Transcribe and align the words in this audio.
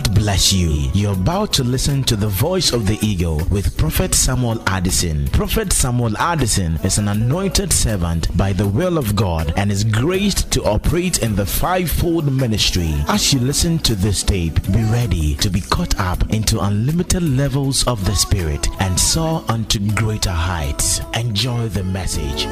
God 0.00 0.14
bless 0.14 0.50
you. 0.50 0.90
You're 0.94 1.12
about 1.12 1.52
to 1.54 1.64
listen 1.64 2.02
to 2.04 2.16
the 2.16 2.26
voice 2.26 2.72
of 2.72 2.86
the 2.86 2.98
eagle 3.06 3.42
with 3.50 3.76
Prophet 3.76 4.14
Samuel 4.14 4.62
Addison. 4.66 5.28
Prophet 5.28 5.74
Samuel 5.74 6.16
Addison 6.16 6.76
is 6.82 6.96
an 6.96 7.08
anointed 7.08 7.70
servant 7.70 8.34
by 8.34 8.54
the 8.54 8.66
will 8.66 8.96
of 8.96 9.14
God 9.14 9.52
and 9.58 9.70
is 9.70 9.84
graced 9.84 10.50
to 10.52 10.64
operate 10.64 11.22
in 11.22 11.36
the 11.36 11.44
fivefold 11.44 12.32
ministry. 12.32 12.94
As 13.08 13.34
you 13.34 13.40
listen 13.40 13.78
to 13.80 13.94
this 13.94 14.22
tape, 14.22 14.62
be 14.72 14.82
ready 14.84 15.34
to 15.34 15.50
be 15.50 15.60
caught 15.60 16.00
up 16.00 16.30
into 16.30 16.60
unlimited 16.60 17.22
levels 17.22 17.86
of 17.86 18.02
the 18.06 18.14
Spirit 18.14 18.68
and 18.80 18.98
soar 18.98 19.44
unto 19.48 19.78
greater 19.94 20.30
heights. 20.30 21.02
Enjoy 21.14 21.68
the 21.68 21.84
message. 21.84 22.46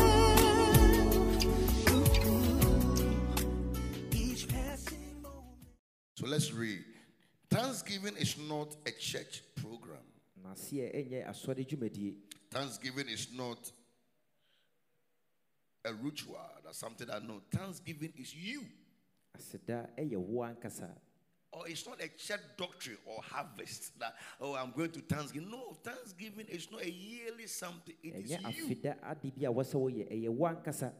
Thanksgiving 8.09 8.23
is 8.23 8.39
not 8.49 8.77
a 8.87 8.91
church 8.93 9.43
program. 9.57 10.05
n'aseɛ 10.43 10.95
ɛnyɛ 10.95 11.29
asɔre 11.29 11.67
dwumadie 11.67 12.15
Thanksgiving 12.51 13.09
is 13.09 13.29
not 13.33 13.71
a 15.85 15.93
ritual. 15.93 16.39
That's 16.65 16.79
something 16.79 17.11
I 17.11 17.19
know. 17.19 17.43
Thanksgiving 17.51 18.13
is 18.17 18.35
you. 18.35 18.63
aseda 19.37 19.91
ɛyɛ 19.99 20.17
wo 20.17 20.43
ankasa 20.43 20.89
Or 21.53 21.69
it's 21.69 21.87
not 21.87 22.01
a 22.03 22.09
church 22.09 22.41
doctrine 22.57 22.99
or 23.07 23.23
harvest 23.23 23.99
that, 23.99 24.15
oh, 24.41 24.55
I'm 24.55 24.71
going 24.73 24.91
to 24.93 25.01
Thanksgiving. 25.01 25.51
No, 25.51 25.73
Thanksgiving 25.83 26.47
is 26.47 26.71
not 26.71 26.83
a 26.83 26.91
yearly 26.91 27.47
something. 27.47 27.95
It 28.03 28.15
is 28.15 28.31
you. 28.31 28.39
afeda 28.39 28.97
ade 29.11 29.35
bi 29.35 29.47
a 29.47 29.53
wɔsɛ 29.53 29.75
woyɛ 29.75 30.11
ɛyɛ 30.11 30.29
wo 30.29 30.49
ankasa 30.49 30.93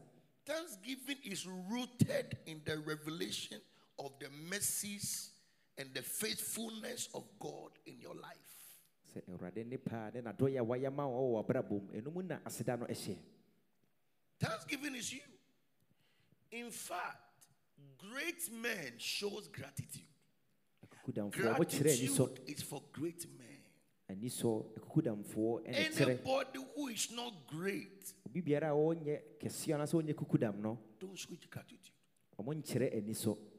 Thanksgiving 0.45 1.17
is 1.23 1.47
rooted 1.47 2.37
in 2.45 2.61
the 2.65 2.77
revelation 2.79 3.61
of 3.97 4.11
the 4.19 4.29
mercies 4.49 5.31
and 5.79 5.93
the 5.93 6.01
faithfulness 6.01 7.07
of 7.13 7.23
God 7.39 7.71
in 7.85 7.99
your 7.99 8.15
life. 8.15 8.49
sɛ 9.15 9.21
awurade 9.31 9.65
ne 9.65 9.77
paa 9.77 10.11
ne 10.13 10.21
nadɔyɛ 10.21 10.59
a 10.59 10.63
wayɛ 10.63 10.93
ma 10.93 11.03
wɔ 11.05 11.21
wɔ 11.33 11.39
abrabɔ 11.43 11.71
mu 11.81 11.91
ɛno 11.93 12.13
mu 12.13 12.21
na 12.21 12.39
aseda 12.45 12.77
no 12.77 12.85
ɛhyɛ 12.85 13.17
Thanksgiving 14.39 14.95
is 14.95 15.11
you. 15.11 15.19
In 16.51 16.71
fact, 16.71 17.45
great 17.97 18.49
men 18.53 18.93
shows 18.97 19.49
gratitude. 19.49 20.05
Gratitude 21.31 22.39
is 22.47 22.61
for 22.61 22.81
great 22.93 23.25
men. 23.37 23.47
anisɔ 24.09 24.77
akukudamfoɔ 24.77 25.65
ɛne 25.65 25.91
kyerɛ 25.93 26.09
Anybody 26.09 26.59
who 26.75 26.87
is 26.89 27.11
not 27.11 27.33
great, 27.47 28.13
obi 28.25 28.41
biara 28.41 28.69
a 28.69 28.75
wɔnyɛ 28.75 29.21
kɛseɛ 29.39 29.75
anaasɛ 29.75 29.93
wɔnyɛ 30.03 30.13
kukudam 30.13 30.59
no 30.59 30.77
don't 30.99 31.15
show 31.17 31.33
gratitude. 31.49 31.91
ɔmo 32.37 32.53
nkyerɛ 32.53 32.93
anisɔ 32.97 33.25
Whoever 33.25 33.35
don't 33.35 33.58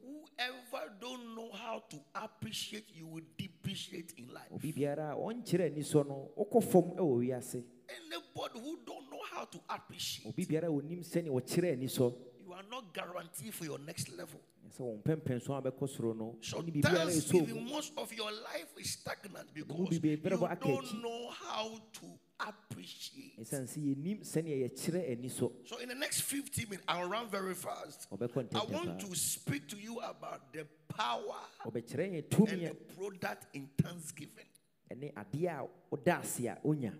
how 1.71 1.83
to 1.89 1.97
appreciate, 2.15 2.85
you 2.93 3.07
will 3.07 3.23
depreciate 3.37 4.13
in 4.17 4.27
life. 4.33 4.47
obi 4.53 4.73
biara 4.73 5.11
a 5.11 5.15
ɔnkyerɛ 5.15 5.71
anisɔ 5.71 6.07
no 6.07 6.29
wokɔ 6.37 6.63
fam 6.63 6.83
ɛwɔ 6.97 7.13
wiase. 7.19 7.63
Anybody 7.89 8.59
who 8.59 8.79
don't 8.85 9.09
know 9.09 9.19
how 9.31 9.45
to 9.45 9.59
appreciate, 9.69 10.27
obi 10.27 10.45
biara 10.45 10.67
a 10.67 10.71
onim 10.71 10.99
sɛnea 11.03 11.29
wɔkyerɛ 11.29 11.77
anisɔ 11.77 12.13
you 12.45 12.53
are 12.53 12.63
not 12.69 12.93
guaranteed 12.93 13.53
for 13.53 13.63
your 13.65 13.79
next 13.79 14.09
level. 14.09 14.41
sɛ 14.77 14.81
wɔn 14.81 15.01
mpɛmpɛnso 15.03 15.57
a 15.57 15.61
bɛkɔ 15.71 15.87
soro 15.89 16.13
no. 16.15 16.35
So 16.41 16.57
ɔne 16.61 16.71
biribiara 16.73 17.05
ɛsɔ 17.05 17.31
Thanksgiving, 17.31 17.63
mu 17.63 17.69
most 17.71 17.93
of 17.97 18.13
your 18.13 18.31
life 18.31 18.73
is 18.77 18.89
stagnant 18.91 19.53
because 19.53 19.91
you 19.93 19.99
bebree 20.01 20.37
bɔ 20.37 20.51
aka 20.51 20.67
don't 20.67 21.01
know 21.01 21.29
how 21.29 21.79
to 21.93 22.05
appreciate. 22.47 23.39
ɛsiane 23.39 23.67
sɛ 23.67 23.79
yɛnim 23.79 24.21
sɛnea 24.21 24.69
yɛkyerɛ 24.69 25.11
anisɔ 25.11 25.67
So 25.67 25.77
in 25.77 25.89
the 25.89 25.95
next 25.95 26.21
15 26.21 26.69
minutes, 26.69 26.85
I'll 26.87 27.09
run 27.09 27.27
very 27.29 27.53
fast. 27.53 28.07
I 28.11 28.63
want 28.65 28.99
to 28.99 29.15
speak 29.15 29.67
to 29.69 29.77
you 29.77 29.99
about 29.99 30.51
the 30.53 30.65
power 30.87 31.39
and 31.65 31.73
the 31.73 32.75
product 32.95 33.47
in 33.53 33.69
thanksgiving. 33.81 34.45
ɛne 34.89 35.13
adeɛ 35.13 35.47
a 35.49 35.95
ɔda 35.95 36.21
ase 36.21 36.95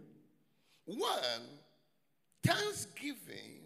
One, 0.85 1.59
thanksgiving. 2.43 3.59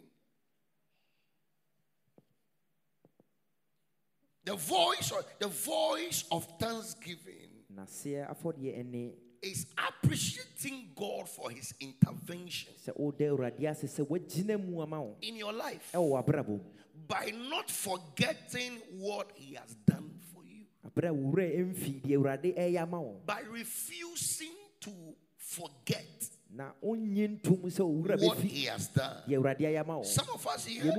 The 4.43 4.55
voice 4.55 5.11
of 5.11 5.25
the 5.39 5.47
voice 5.47 6.23
of 6.31 6.45
thanksgiving 6.59 7.55
naseɛ 7.75 8.29
afɔdeɛ 8.29 8.71
ɛne 8.79 9.13
is 9.45 9.67
appreciating 9.77 10.89
God 10.95 11.29
for 11.29 11.51
his 11.51 11.73
intervention 11.79 12.73
sɛ 12.83 12.91
woda 12.97 13.25
awurade 13.29 13.63
ase 13.69 13.85
sɛ 13.85 14.05
woagyina 14.07 14.57
mu 14.57 14.81
ama 14.81 15.01
wo 15.01 15.15
in 15.21 15.35
your 15.35 15.53
life. 15.53 15.91
ɛwɔ 15.93 16.09
w'abrabɔ 16.25 16.47
mu. 16.47 16.59
By 17.07 17.31
not 17.49 17.69
forgetting 17.69 18.81
what 18.97 19.31
he 19.35 19.53
has 19.53 19.75
done 19.85 20.09
for 20.33 20.43
you, 20.43 20.65
aberɛ 20.87 21.09
a 21.09 21.13
wo 21.13 21.31
werɛ 21.31 21.59
ɛmfi 21.59 22.01
deɛ 22.01 22.17
awurade 22.17 22.55
ɛyɛ 22.57 22.81
ama 22.81 23.01
wo. 23.01 23.21
By 23.25 23.41
refusing 23.51 24.55
to 24.81 24.91
forget 25.37 26.29
na 26.49 26.71
wonnye 26.83 27.39
ntom 27.39 27.61
sɛ 27.69 27.85
wo 27.85 28.03
werɛ 28.03 28.25
what 28.25 28.39
he 28.39 28.65
has 28.65 28.87
done. 28.87 29.21
deɛ 29.27 29.37
awurade 29.37 29.59
ayɛ 29.61 29.79
ama 29.81 29.97
wo. 29.99 30.03
Some 30.03 30.29
of 30.33 30.47
us 30.47 30.65
here, 30.65 30.91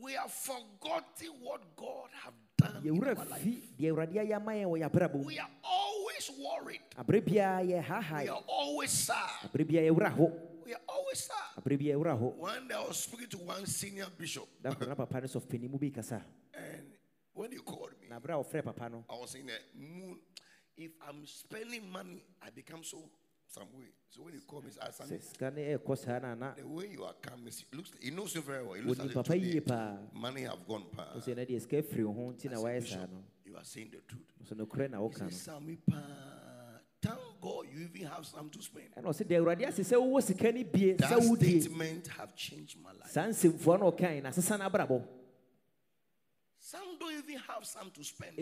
we 0.00 0.12
have 0.14 0.32
forgotten 0.32 1.28
what 1.40 1.60
God 1.76 2.08
have 2.24 2.34
done 2.60 2.82
yɛ 2.82 2.86
in 2.86 3.00
werɛ 3.00 3.18
our 3.18 3.24
life. 3.26 3.42
fi 3.42 3.62
deɛ 3.78 3.90
awurade 3.92 4.14
ayɛ 4.14 4.32
ama 4.36 4.52
yɛn 4.52 4.66
wɔ 4.68 4.76
yɛabrabɔ 4.82 5.14
mu 5.14 5.24
We 5.24 5.38
are 5.38 5.50
always 5.64 6.30
worried. 6.38 6.80
aberɛ 6.96 7.20
biara 7.24 7.60
yɛ 7.64 8.22
We 8.22 8.28
are 8.28 8.44
always 8.48 8.90
sad. 8.90 9.30
aberɛ 9.50 9.64
biara 9.66 9.86
yɛwerɛ 9.90 10.10
ho 10.12 10.32
We 10.64 10.74
are 10.74 10.80
always 10.88 11.18
sad. 11.24 11.62
aberɛ 11.62 11.78
biara 11.78 11.98
yɛwerɛ 11.98 12.18
ho 12.18 12.26
One 12.38 12.68
day 12.68 12.74
I 12.74 12.86
was 12.86 12.96
speaking 12.98 13.28
to 13.28 13.38
one 13.38 13.66
senior 13.66 14.06
bishop, 14.16 14.48
da 14.62 14.74
koro 14.74 14.88
na 14.88 14.94
papa 14.94 15.20
no 15.20 15.26
sɔfpani 15.26 15.70
mu 15.70 15.78
bi 15.78 15.90
kasa 15.90 16.22
and 16.54 16.86
when 17.32 17.52
he 17.52 17.58
called 17.58 17.90
me, 18.00 18.08
na 18.08 18.18
aberɛ 18.20 18.40
a 18.40 18.44
wɔfrɛ 18.44 19.04
I 19.08 19.14
was 19.14 19.30
saying 19.30 19.46
that 19.46 19.60
moon. 19.78 20.18
If 20.76 20.92
I'm 21.06 21.26
spending 21.26 21.90
money, 21.92 22.24
I 22.40 22.48
become 22.50 22.82
so 22.82 23.10
some 23.50 23.66
way. 23.76 23.86
So 24.10 24.22
when 24.22 24.34
he 24.34 24.40
called 24.40 24.64
me, 24.64 24.70
he 24.70 24.74
said, 24.74 24.90
sɛ 24.92 25.18
"Asante, 25.18 25.22
sika 25.22 25.50
no 25.50 25.60
ɛɛkɔ 25.60 25.98
saa 25.98 26.54
the 26.54 26.66
way 26.66 26.88
you 26.92 27.04
are 27.04 27.14
coming, 27.20 27.48
it 27.48 27.64
looks. 27.76 27.90
He 28.00 28.10
knows 28.10 28.34
you 28.34 28.42
very 28.42 28.64
well. 28.64 28.74
He 28.74 28.82
looks 28.82 29.00
wɔnim 29.00 29.04
like 29.06 29.14
papa 29.14 29.36
yie 29.36 29.54
today, 29.54 29.60
paa 29.60 29.96
money 30.14 30.42
have 30.42 30.66
gone 30.66 30.84
past. 30.96 31.26
sɛ 31.28 31.36
na 31.36 31.42
deɛ 31.42 31.60
sika 31.60 31.82
afiri 31.82 32.04
wo 32.04 32.12
ho 32.12 32.32
nti 32.32 32.50
na 32.50 32.56
woayɛ 32.58 32.82
saa 32.86 32.96
Bishop, 32.96 33.10
you 33.44 33.56
are 33.56 33.64
saying 33.64 33.90
the 33.90 33.98
truth. 34.06 34.22
He 34.48 34.54
no 34.54 34.66
pa, 34.66 35.96
thank 37.02 37.18
God 37.40 37.66
you 37.72 37.80
even 37.84 38.06
have 38.06 38.24
some 38.26 38.50
to 38.50 38.62
spend. 38.62 38.86
ɛna 38.96 39.04
ɔsɛ 39.06 39.24
deɛ 39.26 39.40
awurade 39.40 39.66
ase 39.66 39.80
sɛ 39.80 39.96
wowɔ 39.96 40.22
sika 40.22 40.52
no 40.52 40.64
bie 40.64 40.94
sɛ 40.94 40.98
That 40.98 41.22
statement 41.22 42.06
have 42.08 42.34
changed 42.36 42.78
my 42.80 42.92
life. 42.92 43.10
saa 43.10 43.26
nsɛmfua 43.26 43.80
no 43.80 43.90
ɔkae 43.92 44.22
na 44.22 44.30
asesa 44.30 44.58
no 44.58 44.68
abrabɔ 44.68 45.06
Some 46.58 46.98
don't 47.00 47.12
even 47.12 47.36
have 47.48 47.64
some 47.64 47.90
to 47.90 48.04
spend. 48.04 48.38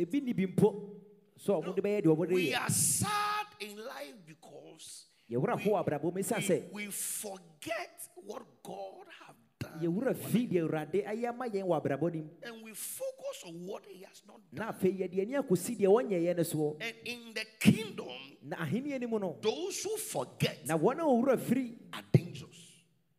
Ebi 1.38 1.44
ni 1.44 1.44
bi 1.44 1.44
mpo 1.44 1.44
so 1.44 1.60
ɔmo 1.62 1.74
de 1.74 1.82
bɛyɛ 1.82 2.02
deɛ 2.02 2.16
ɔmo 2.16 2.28
de 2.28 2.34
We 2.34 2.54
are 2.54 2.70
sad 2.70 3.46
in 3.60 3.76
life 3.76 4.14
because 4.26 5.06
yɛwerɛ 5.30 5.60
ho 5.62 5.70
wɔ 5.70 5.84
abrabɔ 5.86 6.04
mu 6.14 6.20
ɛsiane 6.22 6.72
we, 6.72 6.86
we 6.86 6.90
forget 6.90 8.08
what 8.26 8.42
God 8.62 9.06
have 9.26 9.36
done. 9.58 9.80
yɛwerɛ 9.80 10.16
fi 10.16 10.46
deɛ 10.46 10.62
awurade 10.68 11.04
ayɛ 11.06 11.28
ama 11.28 11.46
yɛn 11.48 11.64
wɔ 11.64 11.82
abrabɔ 11.82 12.14
no 12.14 12.20
mu 12.22 12.30
And 12.42 12.62
we 12.62 12.72
focus 12.74 13.44
on 13.46 13.66
what 13.66 13.84
he 13.86 14.02
has 14.02 14.22
not 14.26 14.40
done. 14.52 14.66
na 14.66 14.72
afei 14.72 14.98
yɛde 14.98 15.20
ani 15.20 15.34
akɔsi 15.34 15.76
deɛ 15.78 15.86
wɔnyɛeɛ 15.88 16.36
no 16.36 16.42
soɔ 16.42 16.76
And 16.80 16.96
in 17.04 17.34
the 17.34 17.44
kingdom, 17.60 18.08
na 18.42 18.56
ahenni 18.56 18.98
no 19.00 19.08
mu 19.08 19.18
no 19.18 19.36
those 19.40 19.82
who 19.84 19.96
forget 19.96 20.66
na 20.66 20.76
wɔn 20.78 20.98
a 20.98 21.02
wɔwerɛ 21.04 21.38
firi 21.38 21.76
are 21.92 22.02
dangerous. 22.12 22.72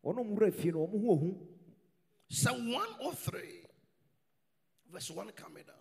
wɔn 0.04 0.18
a 0.20 0.24
wɔwerɛ 0.24 0.54
fi 0.54 0.72
no 0.72 0.88
wɔn 0.88 1.02
ho 1.06 1.12
ohu 1.14 1.46
Psalm 2.32 2.72
103, 2.72 3.66
verse 4.92 5.10
1 5.10 5.32
coming 5.32 5.64
down. 5.64 5.76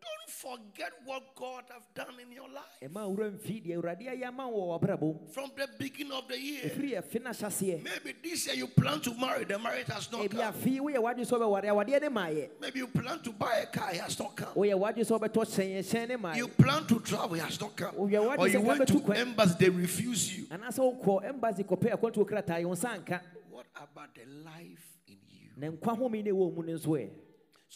Don't 0.00 0.25
forget 0.36 0.92
what 1.04 1.22
God 1.34 1.64
have 1.70 1.82
done 1.94 2.14
in 2.20 2.30
your 2.32 2.48
life. 2.48 2.76
ɛma 2.82 3.06
wɔwerɛ 3.16 3.38
mfi 3.38 3.62
deɛ 3.64 3.76
awurade 3.76 4.06
ayɛ 4.06 4.26
ama 4.28 4.44
wɔ 4.44 4.78
abrabɔ 4.80 5.00
mu 5.00 5.26
From 5.32 5.50
the 5.56 5.66
beginning 5.78 6.12
of 6.12 6.28
the 6.28 6.38
year, 6.38 6.62
ɛfiri 6.64 7.00
ɛfe 7.02 7.22
no 7.22 7.30
ahyɛseɛ 7.30 7.82
maybe 7.82 8.14
this 8.22 8.46
year 8.46 8.56
you 8.56 8.66
plan 8.68 9.00
to 9.00 9.14
marry, 9.14 9.44
the 9.44 9.58
marriage 9.58 9.86
has 9.86 10.10
not 10.12 10.28
come. 10.30 10.40
afei 10.40 10.78
woyɛ 10.78 10.96
w'adwe 10.96 11.24
sɛ 11.24 11.38
ɔbɛware 11.38 11.64
awadeɛ 11.64 12.00
ne 12.02 12.08
maayɛ 12.08 12.48
Maybe 12.60 12.78
you 12.80 12.86
plan 12.88 13.18
to 13.20 13.32
buy 13.32 13.54
a 13.62 13.66
car, 13.66 13.90
it 13.92 14.00
has 14.00 14.18
not 14.18 14.36
come. 14.36 14.54
woyɛ 14.54 14.74
w'adwe 14.78 15.04
sɛ 15.04 15.18
ɔbɛtɔ 15.18 15.44
hyɛn 15.44 16.08
hyɛn 16.08 16.22
ne 16.22 16.36
You 16.38 16.48
plan 16.48 16.86
to 16.86 17.00
travel, 17.00 17.34
it 17.36 17.40
has 17.42 17.60
not 17.60 17.74
come. 17.76 17.94
Or 17.96 18.08
you 18.10 18.60
went 18.60 18.88
to 18.88 19.12
embassy, 19.12 19.54
they 19.58 19.70
refuse 19.70 20.36
you. 20.38 20.44
anaasɛ 20.46 20.78
wokɔ 21.02 21.24
embassy 21.24 21.64
kɔpɛ 21.64 21.92
akwantuo 21.96 22.26
krataa 22.28 22.60
yɛ 22.60 22.64
wo 22.66 22.74
nsa 22.74 22.98
nka 23.04 23.20
What 23.50 23.66
about 23.74 24.14
the 24.14 24.24
life 24.44 24.98
in 25.08 25.16
you? 25.30 25.50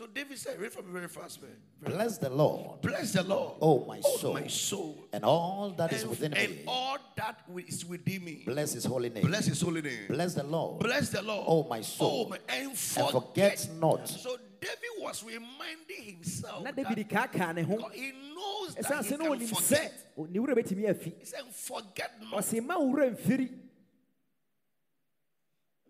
So 0.00 0.06
David 0.06 0.38
said, 0.38 0.58
read 0.58 0.73
from 0.73 0.87
me 0.87 0.93
very 0.94 1.08
fast, 1.08 1.43
man. 1.43 1.50
Bless 1.82 2.17
the 2.17 2.31
Lord, 2.31 2.81
Bless 2.81 3.12
the 3.12 3.23
Lord. 3.23 3.56
oh 3.61 3.85
my 3.87 4.00
Oh, 4.02 4.17
soul, 4.17 4.32
my 4.32 4.47
soul. 4.47 5.05
and 5.12 5.23
all 5.26 5.75
that 5.76 5.93
is 5.93 6.00
And, 6.00 6.11
within 6.11 6.32
and 6.32 6.50
me. 6.52 6.58
And 6.61 6.69
all 6.69 6.97
that 7.19 7.41
is 7.67 7.85
within 7.85 8.25
me. 8.25 8.43
Bless 8.47 8.73
his 8.73 8.87
holy 8.87 9.11
name. 9.11 9.26
Bless 9.26 9.44
his 9.44 9.61
holy 9.61 9.82
name. 9.82 10.06
Bless 10.08 10.32
the 10.32 10.43
Lord, 10.43 10.81
Bless 10.81 11.11
the 11.11 11.20
Lord. 11.20 11.44
oh 11.47 11.69
my 11.69 11.82
soul, 11.82 12.25
Oh, 12.25 12.31
my, 12.31 12.38
and 12.49 12.69
and 12.70 12.79
forget. 12.79 13.58
forget 13.58 13.69
not. 13.79 14.08
So 14.08 14.38
David 14.58 14.79
was 15.00 15.23
reminding 15.23 16.03
himself 16.14 16.64
na 16.64 16.70
that 16.73 16.76
david 16.88 17.06
kaakaa 17.06 17.55
ne 17.56 17.62
ho 17.62 17.76
God- 17.76 17.93
he 17.93 18.12
knows 18.35 18.76
ɛsiane 18.76 18.88
that 18.88 19.05
he 19.05 19.12
sɛ 19.14 19.19
na 19.19 19.25
can 19.25 19.32
ɔnim 19.38 19.50
sɛ 19.50 19.56
forget. 19.69 20.32
ne 20.32 20.38
werɛ 20.41 20.55
bɛtumi 20.56 20.88
afi 20.94 21.12
He 21.19 21.25
said, 21.26 21.44
forget 21.53 22.12
not. 22.23 22.41
ɔse 22.43 22.64
ma 22.64 22.79
wo 22.79 22.91
werɛ 22.94 23.14
mfiri 23.20 23.50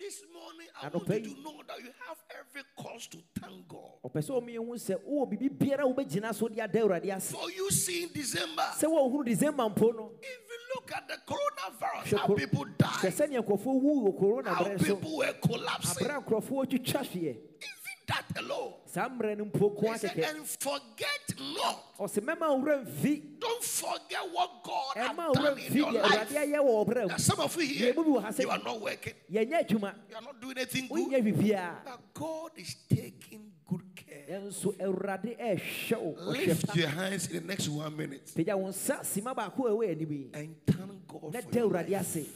This 0.00 0.23
morning, 0.32 0.67
I 0.82 0.88
want 0.88 1.08
you 1.11 1.35
to 1.35 1.43
know 1.43 1.61
that 1.69 1.79
you 1.79 1.91
have 2.08 2.17
every 2.41 2.62
cause 2.75 3.06
to 3.08 3.19
thank 3.38 3.69
God. 3.69 4.00
ɔpɛ 4.02 4.23
sɛ 4.25 4.31
ɔmeɛhu 4.41 4.73
sɛ 4.81 4.97
wowɔ 5.05 5.29
biribi 5.31 5.50
biara 5.58 5.82
a 5.85 5.87
wobɛgyina 5.93 6.35
so 6.35 6.49
de 6.49 6.58
ada 6.58 6.79
awurade 6.81 7.20
For 7.23 7.50
you 7.50 7.70
see 7.70 8.05
in 8.05 8.08
December, 8.11 8.62
sɛ 8.79 8.85
woahunu 8.88 9.26
december 9.26 9.62
mpo 9.64 9.94
no 9.94 10.12
if 10.23 10.41
you 10.49 10.58
look 10.75 10.91
at 10.97 11.06
the 11.06 11.19
coronavirus, 11.29 12.17
how 12.19 12.35
people 12.35 12.64
died, 12.79 13.12
sɛnea 13.12 13.44
nkurɔfoɔ 13.44 13.82
wu 13.82 14.11
wɔ 14.11 14.19
korona 14.19 14.55
how 14.55 14.64
people 14.79 15.19
were 15.19 15.35
collapsing, 15.35 16.06
aberɛ 16.06 16.17
a 16.17 16.23
nkurɔfoɔ 16.23 16.67
twitwa 16.70 17.00
hweɛ 17.02 17.37
even 17.37 17.97
that 18.08 18.25
alone. 18.38 18.73
Saa 18.92 19.08
mmerɛ 19.08 19.38
no 19.38 19.44
mpo 19.46 19.70
ko 19.78 19.96
said, 19.96 20.10
akɛkɛ 20.10 20.31
and 20.37 20.46
forget 20.46 21.34
not. 21.38 21.84
Oh, 21.98 22.04
ɔsɛ 22.04 22.20
mɛma 22.25 22.46
wura 22.60 22.84
mfi 22.84 23.38
Don't 23.38 23.62
forget 23.64 24.20
what 24.32 24.50
God 24.64 24.96
has 24.96 25.10
ɛma 25.16 25.32
done 25.34 25.58
in 25.58 25.64
mfi 25.64 25.75
your 25.76 25.87
deɛ 25.92 26.02
life. 26.02 26.28
awurade 26.28 26.37
ayɛ 26.37 26.58
wɔ 26.58 26.87
ɔberɛ 26.87 26.94
There 26.94 27.06
mu 27.06 27.12
are 27.12 27.19
some 27.19 27.40
of 27.40 27.56
you 27.56 27.66
here, 27.66 27.92
Yɛmu 27.94 27.96
bi 28.04 28.10
wɔ 28.10 28.22
ha 28.22 28.28
sɛ- 28.31 28.40
you 28.42 28.50
are 28.50 28.58
not 28.64 28.81
working, 28.81 29.14
yɛnyɛ 29.32 29.66
adwuma 29.69 29.94
you 30.08 30.16
are 30.16 30.22
not 30.22 30.40
doing 30.40 30.58
anything 30.58 30.88
wonyɛ 30.88 31.25
good. 31.25 31.84
But 31.84 32.00
God 32.14 32.50
is 32.56 32.75
taking 32.88 33.52
good 33.69 33.94
care. 33.94 34.26
ɛnso 34.40 34.76
awurade 34.78 35.38
ɛhwɛ 35.38 35.96
wo 36.00 36.14
ɔhwɛ 36.14 36.46
Lift 36.46 36.76
your 36.76 36.88
hands 36.88 37.26
in 37.28 37.34
the 37.34 37.40
next 37.46 37.69
one 37.69 37.96
minute. 37.96 38.26
Pagya 38.34 38.58
wo 38.58 38.69
nsa 38.69 39.00
sima 39.04 39.34
baako 39.34 39.66
a 39.66 39.70
ɛwɔ 39.70 39.90
anim 39.92 40.12
yi 40.12 40.31
and 40.34 40.56
thank 40.66 41.06
God 41.06 41.32
na 41.32 41.40
for 41.40 41.50
da 41.50 41.58
your 41.60 41.70
awurade 41.70 41.90
life. 41.90 42.00
ase. 42.16 42.26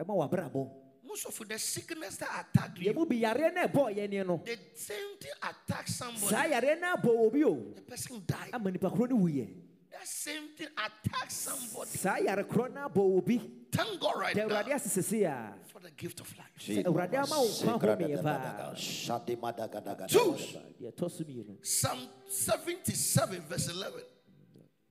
Ɛma 0.00 0.87
Most 1.08 1.24
of 1.26 1.48
the 1.48 1.58
sickness 1.58 2.16
that 2.18 2.28
attacked 2.54 2.78
you, 2.78 2.92
yɛmu 2.92 3.08
bi 3.08 3.16
yareɛ 3.16 3.54
no 3.54 3.66
ɛbɔɔ 3.66 3.96
yɛne 3.96 4.26
no 4.26 4.42
the 4.44 4.58
same 4.74 5.16
thing 5.18 5.32
attacked 5.42 5.88
somebody. 5.88 6.34
yareɛ 6.34 6.80
no 6.80 6.94
abɔ 6.96 7.08
obi 7.26 7.44
o 7.44 7.54
The 7.74 7.80
person 7.82 8.22
died. 8.26 8.50
ama 8.52 8.70
nipa 8.70 8.90
korɔ 8.90 9.08
no 9.10 9.16
wuyɛ 9.16 9.48
That 9.90 10.06
same 10.06 10.48
thing 10.56 10.68
attacked 10.76 11.32
somebody. 11.32 11.90
saa 11.90 12.16
yare 12.18 12.44
korɔ 12.44 12.74
no 12.74 12.88
abɔ 12.88 13.16
obi 13.18 13.40
Thank 13.72 14.00
God 14.00 14.18
right 14.18 14.36
now 14.36 14.48
ase 14.74 14.90
sese 14.92 15.22
a 15.24 15.54
for 15.66 15.80
the 15.80 15.90
gift 15.92 16.20
of 16.20 16.36
life. 16.36 16.46
sɛ 16.58 16.84
awurade 16.84 17.14
ama 17.14 17.40
wo 17.40 17.46
nkwa 17.46 17.96
homeɛ 17.96 18.22
paa 18.22 20.06
Two. 20.08 20.36
deɛ 20.80 20.92
ɛtɔ 20.92 21.10
so 21.10 21.24
mmienu 21.24 21.56
Psalm 21.66 22.00
77, 22.28 23.40
verse 23.48 23.68
11. 23.68 24.02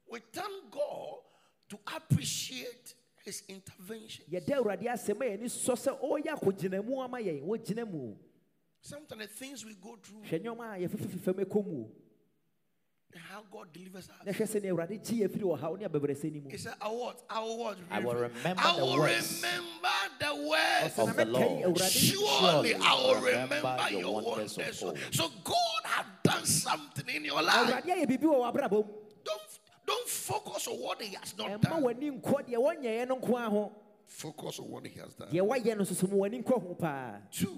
We 0.10 0.20
thank 0.34 0.72
God 0.72 1.18
to 1.70 1.78
appreciate 1.96 2.77
his 3.28 3.44
intervention. 3.50 4.26
yɛda 4.32 4.58
awurade 4.58 4.88
ase 4.88 5.10
ma 5.14 5.26
yɛni 5.26 5.46
sɔ 5.46 5.76
sɛ 5.76 6.00
ɔyɛ 6.02 6.40
akɔgyinamu 6.40 7.04
ama 7.04 7.18
yɛn 7.20 7.44
wɔgyina 7.46 7.86
mu 7.90 8.16
Sometimes 8.82 9.22
the 9.22 9.28
things 9.28 9.66
we 9.66 9.74
go 9.76 9.98
through 10.02 10.22
hwɛ 10.24 10.42
nnwoma 10.44 10.76
a 10.76 10.88
yɛfefifi 10.88 11.20
fam 11.20 11.34
ɛkɔ 11.36 11.66
mu 11.66 11.82
o. 11.84 11.92
and 13.14 13.22
how 13.24 13.44
God 13.52 13.68
delivers 13.74 14.10
us. 14.10 14.36
hwɛ 14.38 14.46
sɛ 14.48 14.62
ne 14.64 14.70
awurade 14.70 15.04
gye 15.04 15.26
yɛ 15.26 15.30
firi 15.30 15.44
ɔhaw 15.44 15.78
ne 15.80 15.86
abɛbrɛsɛ 15.88 16.32
ni 16.32 16.40
mu 16.40 16.50
He 16.50 16.58
said, 16.58 16.74
I 16.82 16.88
what? 16.88 17.22
I 17.30 17.40
will? 17.42 17.76
I 17.92 18.00
will 18.00 18.14
remember 18.16 18.62
I 18.64 18.76
the 18.78 18.86
will 18.86 18.98
words 19.00 19.44
remember 19.44 19.90
the 20.20 20.36
words. 20.50 21.00
of 21.00 21.16
the 21.18 21.26
Lord. 21.26 21.64
awurade 21.76 21.92
Surely 21.92 22.76
I 22.76 22.94
will 22.94 23.16
remember 23.22 23.56
remember 23.56 23.88
your 23.92 24.00
your 24.02 24.22
wonders 24.22 24.58
wonders. 24.58 24.80
So 25.12 25.30
God 25.44 25.82
has 25.84 26.06
done 26.24 26.46
something 26.46 27.14
in 27.14 27.26
your 27.26 27.42
life. 27.42 27.84
Focus 30.28 30.68
on 30.68 30.76
what 30.76 31.02
he 31.02 31.16
has 31.16 31.38
not 31.38 31.62
done. 31.62 31.82
w'ani 31.84 32.22
nkɔ 32.22 32.48
deɛ 32.48 32.58
wɔnyɛeɛ 32.58 33.08
no 33.08 33.16
nko 33.18 33.36
a 33.46 33.50
ho 33.50 33.72
Focus 34.06 34.60
on 34.60 34.70
what 34.70 34.86
he 34.88 35.00
has 35.00 35.14
done. 35.16 35.30
deɛ 35.30 35.42
wayɛ 35.48 35.78
no 35.78 35.84
nso 35.84 35.94
so 35.96 36.08
mu 36.08 36.18
w'ani 36.18 36.44
nkɔ 36.44 36.62
ho 36.68 36.76
paa 36.76 37.20
Two, 37.32 37.58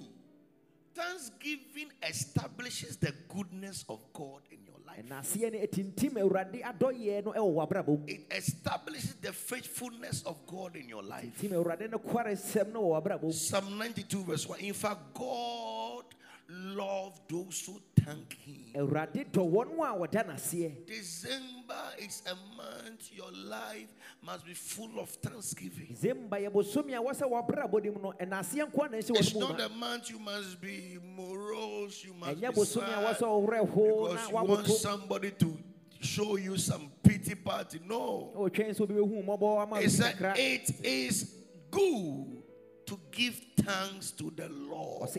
thanksgiving 0.93 1.91
establishes 2.03 2.97
the 2.97 3.13
goodness 3.27 3.85
of 3.89 3.99
God 4.13 4.41
in 4.51 4.59
your 4.65 4.75
life. 4.85 5.05
ɛna 5.05 5.19
aseɛ 5.21 5.51
no 5.53 5.59
ɛtintim 5.59 6.13
awurade 6.17 6.61
adɔyɛ 6.63 7.25
no 7.25 7.31
ɛwɔ 7.33 7.53
w'abrabɔ 7.69 7.87
mu 7.99 8.05
It 8.07 8.25
establishes 8.31 9.15
the 9.15 9.31
faithfulness 9.31 10.23
of 10.23 10.45
God 10.45 10.75
in 10.75 10.89
your 10.89 11.03
life. 11.03 11.39
tim 11.39 11.51
awurade 11.51 11.89
no 11.89 11.99
kwaresɛm 11.99 12.73
no 12.73 12.81
wɔ 12.83 13.01
w'abrabɔ 13.03 13.23
mu 13.23 13.31
Psalm 13.31 13.77
92, 13.77 14.23
verse 14.23 14.47
1. 14.47 14.59
In 14.59 14.73
fact, 14.73 15.13
God 15.13 16.03
loves 16.51 17.19
those 17.29 17.63
who 17.65 17.79
thank 18.09 18.33
Him. 18.33 18.65
awurade 18.75 19.25
dɔ 19.31 19.51
wɔn 19.51 19.73
a 19.73 19.97
wɔda 20.07 20.25
n'aseɛ 20.27 20.85
December 20.85 21.83
is 21.99 22.21
a 22.27 22.35
month 22.57 23.11
your 23.13 23.31
life 23.31 23.87
must 24.21 24.45
be 24.45 24.53
full 24.53 24.99
of 24.99 25.09
thanksgiving. 25.09 25.95
zemba 25.99 26.39
yɛ 26.41 26.51
bosomi 26.51 26.93
a 26.93 27.01
wɔsɛ 27.01 27.29
w'abrabɔ 27.29 27.85
no 27.85 27.91
mu 27.91 28.01
no 28.01 28.13
ɛna 28.19 28.39
aseɛ 28.39 28.69
nko 28.71 28.85
a 28.85 28.89
na 28.89 28.97
ɛhyɛ 28.97 29.17
It's 29.19 29.35
not 29.35 29.61
a 29.61 29.69
month 29.69 30.09
you 30.09 30.19
must 30.19 30.61
be 30.61 30.97
morose, 31.15 32.03
you 32.03 32.13
must 32.13 32.39
be 32.39 32.45
sad 32.65 32.83
wɔsɛ 33.03 33.21
ɔwerɛ 33.21 33.69
ho 33.69 34.13
na 34.13 34.15
because 34.15 34.29
you 34.29 34.35
want 34.35 34.67
somebody 34.67 35.31
to 35.31 35.57
show 36.01 36.37
you 36.37 36.57
some 36.57 36.91
pity 37.03 37.35
party. 37.35 37.79
No. 37.85 38.31
ɔtwɛn 38.35 38.75
sɛ 38.75 38.81
obi 38.81 38.93
bɛhu 38.95 39.25
mmɔbɔ 39.25 39.63
ama 39.63 39.79
It 39.81 39.89
said 39.91 40.15
it 40.37 40.71
is 40.83 41.35
good 41.69 42.43
to 42.85 42.99
give 43.11 43.39
thanks 43.57 44.11
to 44.11 44.31
the 44.35 44.49
Lord. 44.49 45.09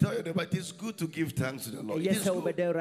Tell 0.00 0.14
you 0.14 0.32
but 0.32 0.52
it's 0.54 0.72
good 0.72 0.96
to 0.98 1.06
give 1.06 1.32
thanks 1.32 1.64
to 1.64 1.70
the 1.70 1.82
Lord. 1.82 2.00
It 2.00 2.08
ɛyɛ 2.08 2.12
is 2.12 2.24
sɛ 2.24 2.32
good. 2.34 2.56
wobɛda 2.56 2.72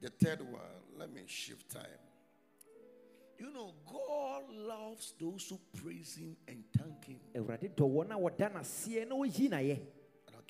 The 0.00 0.10
third 0.10 0.40
one, 0.40 0.60
let 0.98 1.12
me 1.12 1.22
shift 1.26 1.70
time. 1.70 1.84
You 3.38 3.52
know, 3.52 3.74
God 3.86 4.42
loves 4.50 5.14
those 5.20 5.48
who 5.48 5.60
praise 5.80 6.16
Him 6.16 6.36
and 6.48 6.64
thank 6.76 7.04
Him. 7.04 7.20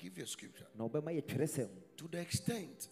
Give 0.03 0.17
you 0.17 0.23
a 0.23 0.27
scripture. 0.27 0.67
na 0.77 0.83
ɔbɛma 0.85 1.11
yɛ 1.15 1.21
twerɛsɛm 1.25 1.69
To 1.95 2.07
the 2.07 2.19
extent 2.19 2.89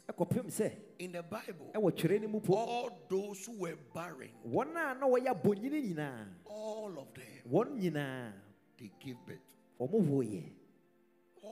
in 1.00 1.12
the 1.12 1.24
Bible, 1.24 1.72
ɛwɔ 1.74 1.92
twerɛ 1.92 2.22
no 2.22 2.28
mu 2.30 2.40
po 2.40 2.54
all 2.54 3.06
those 3.10 3.46
who 3.46 3.60
were 3.60 3.76
barren, 3.94 4.30
wɔn 4.48 4.70
a 4.70 4.96
na 4.98 5.08
wɔyɛ 5.08 6.28
all 6.46 7.00
of 7.00 7.08
them, 7.14 8.34
they 8.78 8.92
gave 9.00 9.18
birth. 9.26 9.40
All 9.80 9.90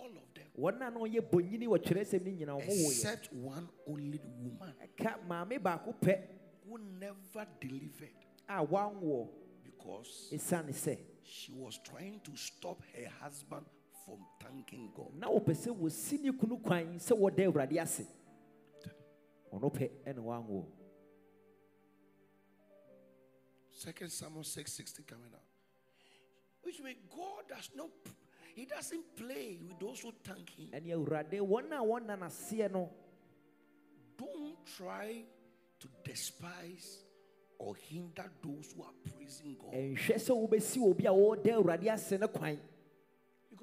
of 0.05 0.33
them. 0.33 0.45
wɔn 0.57 0.75
a 0.75 0.91
na 0.91 0.99
wɔyɛ 0.99 1.29
bɔnyini 1.29 1.67
wɔ 1.67 1.77
twerɛsɛm 1.83 2.23
no 2.25 2.31
nyinaa 2.31 2.61
ɔmo 2.61 2.67
woeɛ 2.69 2.91
Except 2.91 3.33
one 3.33 3.69
only 3.87 4.19
woman 4.41 4.73
ɛka 4.81 5.27
maame 5.27 5.59
baako 5.61 5.93
pɛ 5.99 6.27
who 6.65 6.77
never 6.77 7.45
delivered. 7.59 8.09
Because 9.63 10.33
she 11.23 11.51
was 11.51 11.79
trying 11.83 12.19
to 12.23 12.35
stop 12.35 12.81
her 12.95 13.09
husband 13.21 13.65
from 14.09 14.25
thanking 14.41 14.89
God. 14.95 15.13
na 15.15 15.27
wɔpɛ 15.27 15.53
sɛ 15.55 15.69
wɔsi 15.77 16.21
ne 16.21 16.31
kunu 16.31 16.57
kwan 16.63 16.97
sɛ 16.99 17.13
wɔda 17.17 17.45
awurade 17.47 17.77
ase 17.81 18.05
ɔno 19.53 19.71
pɛ 19.71 19.89
ɛne 20.05 20.19
wanwɔ 20.19 20.65
Second 23.71 24.11
Samuel 24.11 24.43
6 24.43 24.73
60 24.73 25.03
coming 25.03 25.31
out. 25.33 25.39
Which 26.63 26.81
means 26.81 26.97
God 27.09 27.47
does 27.47 27.69
not, 27.77 27.89
He 28.53 28.65
doesn't 28.65 29.15
play 29.15 29.57
with 29.65 29.79
those 29.79 30.01
who 30.01 30.11
thank 30.23 30.49
Him. 30.49 30.69
ɛne 30.71 30.87
awurade 30.93 31.39
wɔn 31.39 31.71
a 31.71 31.81
wɔna 31.81 32.17
n'aseɛ 32.19 32.71
no 32.71 32.89
Don't 34.17 34.65
try 34.65 35.23
to 35.79 35.87
despise 36.03 37.03
or 37.57 37.73
hinder 37.75 38.29
those 38.43 38.73
who 38.75 38.83
are 38.83 38.91
praising 39.15 39.55
God. 39.57 39.71
ɛnhwɛ 39.73 40.15
sɛ 40.15 40.49
wobɛsi 40.49 40.81
obi 40.83 41.05
a 41.05 41.11
wɔda 41.11 41.53
awurade 41.63 41.87
ase 41.93 42.11
no 42.19 42.27
kwan 42.27 42.59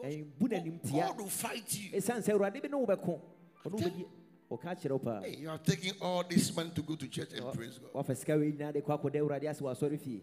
Eh, 0.02 0.24
bu 0.38 0.46
n'animtia. 0.48 1.06
God 1.08 1.18
will 1.18 1.28
fight 1.28 1.74
you. 1.78 1.90
Eh, 1.92 1.98
ɛsiane 2.00 2.20
sɛ 2.22 2.32
awurade 2.32 2.60
bi 2.62 2.68
ne 2.68 2.76
wobɛko 2.76 3.20
ɔno 3.64 3.78
wobɛdi 3.78 4.06
ɔka 4.50 4.74
kyerɛ 4.76 4.90
wo 4.92 4.98
paa 4.98 5.20
Hey, 5.22 5.36
you 5.36 5.48
are 5.48 5.58
taking 5.58 5.94
all 6.00 6.22
this 6.24 6.54
money 6.54 6.70
to 6.70 6.82
go 6.82 6.94
to 6.96 7.08
church 7.08 7.32
and 7.32 7.42
oh, 7.44 7.50
praise 7.52 7.78
God. 7.78 7.90
wafa 7.94 8.14
sika 8.14 8.36
wei 8.36 8.52
nyinaa 8.52 8.72
de 8.72 8.80
kɔ 8.82 8.98
akɔda 9.00 9.16
awurade 9.20 9.48
ase 9.48 9.60
wɔ 9.60 9.70
asɔre 9.74 9.98
fie 9.98 10.20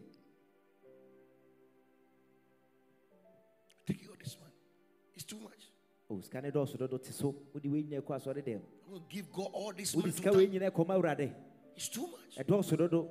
Taking 3.86 4.08
all 4.10 4.16
this 4.24 4.38
money. 4.40 4.54
It's 5.16 5.24
too 5.26 5.40
much. 5.40 5.70
Oh, 6.10 6.18
o 6.18 6.22
sika 6.22 6.42
ne 6.42 6.52
dɔɔso 6.52 6.78
dodo 6.78 6.98
te 6.98 7.12
so 7.12 7.36
wode 7.54 7.66
wei 7.66 7.84
nyinaa 7.84 8.02
kɔ 8.02 8.16
asɔre 8.20 8.44
dɛm 8.44 8.62
I'm 8.86 8.90
going 8.92 9.02
to 9.02 9.08
give 9.16 9.32
God 9.32 9.50
all 9.54 9.74
this 9.74 9.96
money 9.96 10.08
wode 10.10 10.16
to 10.16 10.18
sika 10.24 10.32
wei 10.38 10.48
thank. 10.48 10.62
nyinaa 10.62 10.72
kɔma 10.72 11.02
awurade 11.02 11.34
It's 11.76 11.90
too 11.90 12.08
much. 12.08 12.38
Eh, 12.38 12.44
ɛdɔɔso 12.44 12.78
dodo 12.78 13.10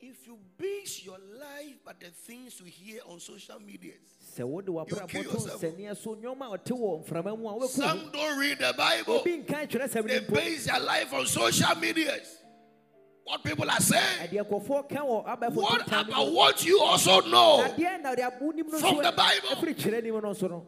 If 0.00 0.26
you 0.26 0.38
base 0.56 1.04
your 1.04 1.18
life 1.18 1.74
by 1.84 1.92
the 1.98 2.10
things 2.10 2.60
you 2.60 2.66
hear 2.66 3.00
on 3.08 3.18
social 3.18 3.58
media, 3.58 3.94
sɛ 4.36 5.08
kill 5.08 5.22
yourself. 5.24 5.60
nsɛneɛ 5.60 5.96
so 5.96 6.14
nnwoma 6.14 6.54
a 6.54 6.58
ɔte 6.58 6.70
wɔ 6.78 7.04
mframa 7.04 7.36
mu 7.38 7.48
a 7.48 7.52
wobɛkɔ 7.54 7.68
some 7.68 8.10
don't 8.12 8.38
read 8.38 8.58
the 8.58 8.72
Bible. 8.76 9.16
obi 9.20 9.38
nka 9.38 9.68
twerɛ 9.68 9.88
sɛm 9.88 10.06
They 10.06 10.20
base 10.20 10.66
their 10.66 10.80
life 10.80 11.12
on 11.12 11.26
social 11.26 11.74
media. 11.76 12.20
What 13.24 13.42
people 13.42 13.68
are 13.68 13.80
saying. 13.80 14.28
adeɛ 14.28 14.48
kɔfoɔ 14.48 14.88
ka 14.88 14.96
wɔ 15.00 15.26
abɛfo 15.26 15.54
What 15.54 15.86
about 15.88 16.32
what 16.32 16.64
you 16.64 16.80
also 16.80 17.20
know? 17.22 17.64
adeɛ 17.68 18.00
na 18.00 18.14
ɔde 18.14 18.38
abonim 18.38 18.70
no 18.70 18.78
From 18.78 18.96
the 19.02 19.12
Bible. 19.12 19.48
ɛfiri 19.48 19.74
twerɛ 19.74 20.02
nim 20.04 20.14
no 20.14 20.30
nso 20.32 20.48
no 20.48 20.66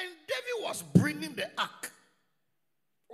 And 0.00 0.10
David 0.26 0.64
was 0.64 0.82
bringing 0.82 1.34
the 1.34 1.50
ark. 1.58 1.92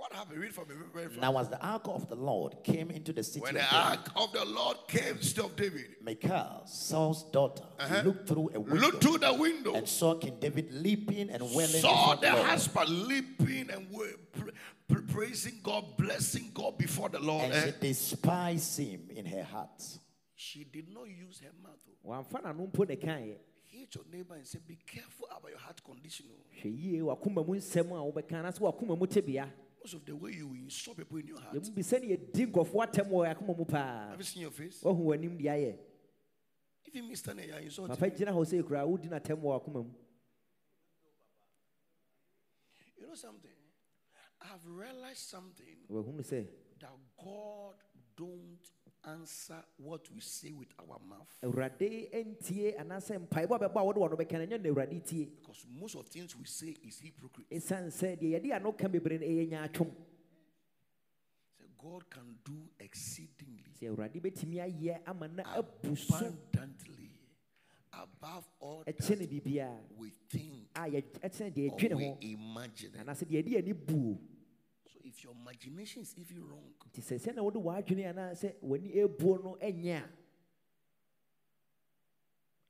What 0.07 0.13
happened? 0.13 0.39
Read 0.39 0.53
for 0.53 0.65
me. 0.65 0.75
Read 0.93 1.07
for 1.09 1.15
me. 1.15 1.19
Now, 1.21 1.35
as 1.39 1.49
the 1.49 1.59
ark 1.65 1.81
of 1.85 2.07
the 2.07 2.15
Lord 2.15 2.57
came 2.63 2.91
into 2.91 3.11
the 3.11 3.23
city 3.23 3.39
When 3.39 3.55
of 3.55 3.61
the 3.63 3.67
David, 3.71 3.73
ark 3.89 4.11
of 4.15 4.31
the 4.33 4.45
Lord 4.45 4.77
came, 4.87 5.19
stop 5.19 5.55
David. 5.55 5.95
Michal, 6.03 6.61
Saul's 6.65 7.23
daughter, 7.31 7.63
looked 8.03 8.27
through 8.27 8.51
a 8.53 8.59
window 8.59 8.87
Uh-huh. 8.87 8.99
Through 8.99 9.17
the 9.17 9.33
window. 9.33 9.73
and 9.73 9.89
saw 9.89 10.13
King 10.13 10.37
David 10.39 10.71
leaping 10.71 11.31
and 11.31 11.41
wailing 11.41 11.81
Saw 11.81 12.13
before 12.15 12.29
the 12.29 12.35
Lord. 12.35 12.49
husband 12.49 12.89
leaping 13.07 13.69
and 13.71 13.87
wa- 13.89 14.03
pra- 14.31 14.51
pra- 14.87 15.01
praising 15.01 15.59
God, 15.63 15.97
blessing 15.97 16.51
God 16.53 16.77
before 16.77 17.09
the 17.09 17.19
Lord. 17.19 17.45
and 17.45 17.53
eh? 17.53 17.65
she 17.65 17.87
despised 17.87 18.77
him 18.79 19.07
in 19.09 19.25
her 19.25 19.43
heart. 19.43 19.81
She 20.35 20.65
did 20.65 20.87
not 20.93 21.07
use 21.09 21.39
her 21.39 21.51
mouth. 21.63 21.79
oh. 22.05 22.09
wamfa 22.11 22.43
n'ano 22.43 22.67
mpo 22.71 22.87
ne 22.87 22.95
kaeɛ 22.95 23.35
Hit 23.71 23.95
your 23.95 24.05
neighbor 24.11 24.35
and 24.35 24.45
say, 24.47 24.59
Be 24.65 24.77
careful 24.87 25.27
about 25.35 25.49
your 25.49 25.59
heart 25.59 25.83
condition. 25.83 26.27
Hwɛ 29.85 29.93
yie 29.93 29.93
wakoma 29.93 29.93
mu 29.93 29.93
nsɛm 29.93 29.93
a 29.93 29.93
wobɛka 29.93 29.93
anaasɛ 29.93 29.93
wakoma 29.93 29.93
mu 29.93 29.93
tebea 29.93 29.93
Most 29.93 29.93
of 29.93 30.05
the 30.05 30.15
way 30.15 30.31
you 30.33 30.53
insult 30.55 30.97
people 30.97 31.17
in 31.17 31.27
your 31.27 31.39
heart. 31.39 31.53
yɛmu 31.55 31.75
bi 31.75 31.81
sɛne 31.81 32.05
yɛdi 32.09 32.51
nkɔfoɔ 32.51 32.85
atɛm 32.87 33.07
wɔ 33.09 33.35
akoma 33.35 33.57
mu 33.57 33.65
paa 33.65 34.09
Have 34.09 34.19
you 34.19 34.23
seen 34.25 34.41
your 34.41 34.51
face? 34.51 34.81
wahu 34.81 35.03
w'anim 35.05 35.37
deɛ 35.39 35.49
ayɛ 35.51 35.77
Even 36.87 37.09
me 37.09 37.15
standing 37.15 37.45
here, 37.49 37.59
insulting. 37.59 37.95
papa 37.95 38.09
gyina 38.11 38.31
hɔ 38.31 38.45
sɛ 38.45 38.65
kura 38.67 38.85
wodi 38.85 39.07
n'atɛm 39.09 39.41
wɔ 39.41 39.61
akoma 39.61 39.83
mu 39.85 39.91
You 42.97 43.07
know 43.07 43.15
something? 43.15 43.51
I've 44.41 44.65
realized 44.65 45.29
something 45.29 45.77
wahunu 45.89 46.21
sɛ 46.21 46.47
that 46.79 46.91
God 47.17 47.75
don't 48.17 48.44
answer 49.25 49.55
what 49.77 50.01
we 50.13 50.21
say 50.21 50.51
with 50.51 50.69
our 50.79 50.99
mouth. 51.09 51.27
awurade 51.43 52.09
ntie 52.25 52.75
anaasɛ 52.77 53.17
mpaebɔ 53.27 53.55
a 53.55 53.59
bɛbɔ 53.69 53.79
a 53.79 53.83
wode 53.83 53.95
wɔ 53.97 54.09
no 54.11 54.17
bɛka 54.17 54.33
no 54.33 54.45
ɛnyɛ 54.45 54.61
na 54.61 54.69
awurade 54.69 55.03
tie 55.05 55.25
Because 55.41 55.65
most 55.67 55.95
of 55.95 56.07
things 56.07 56.35
we 56.35 56.45
say 56.45 56.75
is 56.83 56.99
hypocrite. 56.99 57.49
ɛsiane 57.49 57.87
sɛ 57.87 58.17
deɛ 58.19 58.39
yɛde 58.41 58.51
ano 58.55 58.71
ka 58.73 58.87
bebree 58.87 59.19
no 59.19 59.25
ɛyɛ 59.25 59.49
nyaatwom 59.49 59.91
So 61.57 61.63
God 61.81 62.09
can 62.09 62.37
do 62.43 62.69
exceedingly 62.79 63.63
sɛ 63.81 63.89
awurade 63.95 64.21
bɛtumi 64.21 64.57
ayɛ 64.61 64.99
ama 65.07 65.27
na 65.27 65.43
abu 65.57 65.95
so 65.95 66.15
abundantly 66.17 67.09
above 67.93 68.45
all 68.59 68.83
that 68.85 68.95
we 69.97 70.09
think 70.29 70.67
a 70.75 70.81
yɛ- 70.81 71.19
ɛkyɛne 71.23 71.53
deɛ 71.53 71.71
or 71.71 71.97
we 71.97 72.17
imagine 72.21 72.91
deɛ 72.91 73.25
yɛde 73.43 73.57
ani 73.57 73.73
buo 73.73 74.19
So 74.85 74.99
if 75.15 75.23
your 75.23 75.33
imagination 75.33 76.01
is 76.01 76.13
even 76.17 76.43
wrong, 76.47 76.73
nti 76.91 77.01
sɛ 77.01 77.15
sɛ 77.19 77.35
na 77.35 77.41
wode 77.43 77.55
w'adwene 77.55 78.05
anaasɛ 78.11 78.55
w'ani 78.61 78.95
ebuo 78.95 79.43
no 79.43 79.57
ɛnyɛ 79.61 79.97
a 79.97 80.09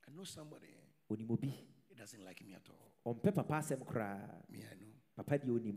I 0.08 0.12
know 0.16 0.24
somebody, 0.24 0.66
onim 1.10 1.30
obi 1.30 1.48
he 1.88 1.94
doesn't 1.94 2.24
like 2.24 2.40
me 2.46 2.54
at 2.54 2.62
all. 2.70 3.14
ɔmpɛ 3.14 3.34
papa 3.34 3.54
asɛm 3.54 3.84
koraa 3.84 4.48
Me, 4.50 4.58
I 4.60 4.74
know. 4.74 4.92
papa 5.16 5.38
deɛ 5.38 5.50
onim 5.50 5.76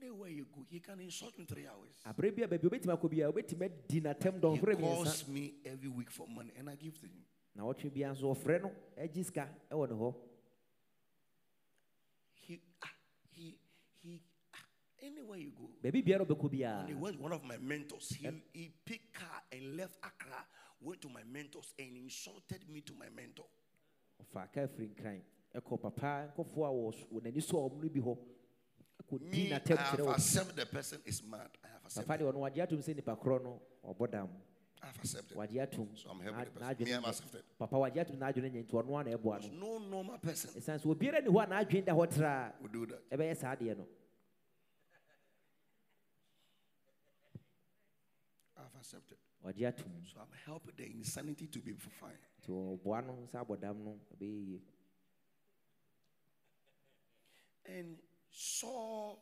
Anywhere 0.00 0.28
you 0.30 0.44
go, 0.54 0.62
he 0.68 0.78
can 0.80 1.00
insult 1.00 1.36
me 1.38 1.44
three 1.44 1.66
hours. 1.66 2.00
aberɛ 2.06 2.34
bi 2.36 2.42
a 2.42 2.48
baabi 2.48 2.68
obɛtumi 2.70 2.96
akɔ 2.98 3.10
bia 3.10 3.30
wobɛtumi 3.30 3.64
adi 3.64 4.00
n'atɛm 4.00 4.34
He 4.34 4.40
dɔnhwerɛ 4.40 4.80
calls 4.80 5.22
miɛnsa 5.24 5.28
me 5.28 5.54
every 5.64 5.88
week 5.88 6.10
for 6.10 6.26
money 6.28 6.52
and 6.56 6.70
I 6.70 6.74
give 6.76 6.94
to 7.00 7.06
him. 7.06 7.22
na 7.54 7.64
wɔtwe 7.64 7.92
bia 7.92 8.08
nso 8.12 8.32
ɔfrɛ 8.34 8.62
no 8.62 8.72
agye 8.96 9.24
sika 9.24 9.48
ɛwɔ 9.70 9.88
ne 9.90 9.94
hɔ 9.94 10.14
He, 12.46 12.60
ah, 12.82 12.90
he, 13.32 13.58
he, 14.02 14.22
ah, 14.54 14.58
anywhere 15.06 15.38
you 15.38 15.50
go. 15.50 15.68
baabi 15.82 16.02
biara 16.02 16.86
he 16.88 16.94
went 16.94 17.20
one 17.20 17.32
of 17.32 17.44
my 17.44 17.56
mentors. 17.58 18.08
He, 18.10 18.28
he 18.52 18.70
picked 18.84 19.14
car 19.14 19.42
and 19.52 19.76
left 19.76 19.96
Accra, 20.02 20.44
went 20.80 21.00
to 21.02 21.08
my 21.08 21.22
mentors 21.30 21.72
and 21.78 21.96
insulted 21.96 22.68
me 22.68 22.80
to 22.82 22.92
my 22.98 23.06
mentor. 23.14 23.46
ɔfa 24.22 24.52
ka 24.52 24.60
afiri 24.62 24.88
nkran 24.94 25.20
ɛkɔ 25.54 25.80
papa 25.80 26.32
nkɔfoɔ 26.32 26.66
a 26.66 26.72
wɔ 27.14 27.22
n'ani 27.22 27.42
so 27.42 27.58
a 27.58 27.68
ɔmo 27.70 27.92
bi 27.92 28.00
hɔ 28.00 28.18
ɛkɔdi 29.02 29.30
Me, 29.30 29.52
I 29.52 29.58
n'atɛm 29.58 29.76
have 29.76 29.98
kyerɛ 29.98 30.06
wɔ 30.06 30.14
accepted 30.14 30.56
the 30.56 30.66
person 30.66 31.00
is 31.04 31.22
mad. 31.22 31.50
I 31.64 31.68
have 31.68 31.82
papa 31.82 31.86
accepted. 31.86 32.20
deɛ 32.20 32.32
ɔno 32.32 32.38
wagye 32.40 32.62
atom 32.62 32.78
sɛ 32.78 32.96
nipa 32.96 33.16
korɔ 33.16 33.42
no 33.42 33.62
ɔbɔ 33.84 34.28
I 34.82 34.86
have 34.86 34.96
accepted. 34.98 35.36
atom 35.58 35.88
So 35.96 36.10
I'm 36.10 36.20
helping 36.20 36.44
the 36.44 36.50
person. 36.60 36.84
Me, 36.84 36.92
I'm 36.94 37.04
accepted. 37.04 37.42
papa 37.58 37.76
wagye 37.76 37.98
atom 38.00 38.16
n'adwene 38.16 38.50
nyɛ 38.52 38.64
nti 38.66 38.72
ɔno 38.72 39.04
na 39.04 39.16
ɛboa 39.16 39.52
no 39.52 39.78
No 39.78 39.78
normal 39.78 40.18
person 40.18 40.50
ɛsiane 40.50 40.80
sɛ 40.80 40.86
obiara 40.94 41.22
ni 41.22 41.28
hɔ 41.30 41.42
a 41.42 41.46
n'adwene 41.46 41.84
da 41.84 41.92
hɔ 41.92 42.10
traa 42.14 42.52
would 42.60 42.72
do 42.72 42.86
that. 42.86 43.10
ɛbɛyɛ 43.10 43.36
saa 43.36 43.54
deɛ 43.54 43.76
no 43.76 43.86
I 48.58 48.62
have 48.62 48.75
accepted. 48.86 49.18
So 49.42 50.20
I'm 50.20 50.26
helping 50.44 50.72
the 50.76 50.84
insanity 50.84 51.46
to 51.48 51.58
be 51.60 51.72
fine. 52.00 52.18
nti 52.40 52.50
ɔboa 52.52 53.06
no 53.06 53.26
sɛ 53.32 53.38
abɔ 53.44 53.60
dam 53.60 53.84
no 53.84 53.98
ɛbɛyɛ 54.14 54.46
yie 54.48 54.60
And 57.68 57.98
saw 58.30 59.16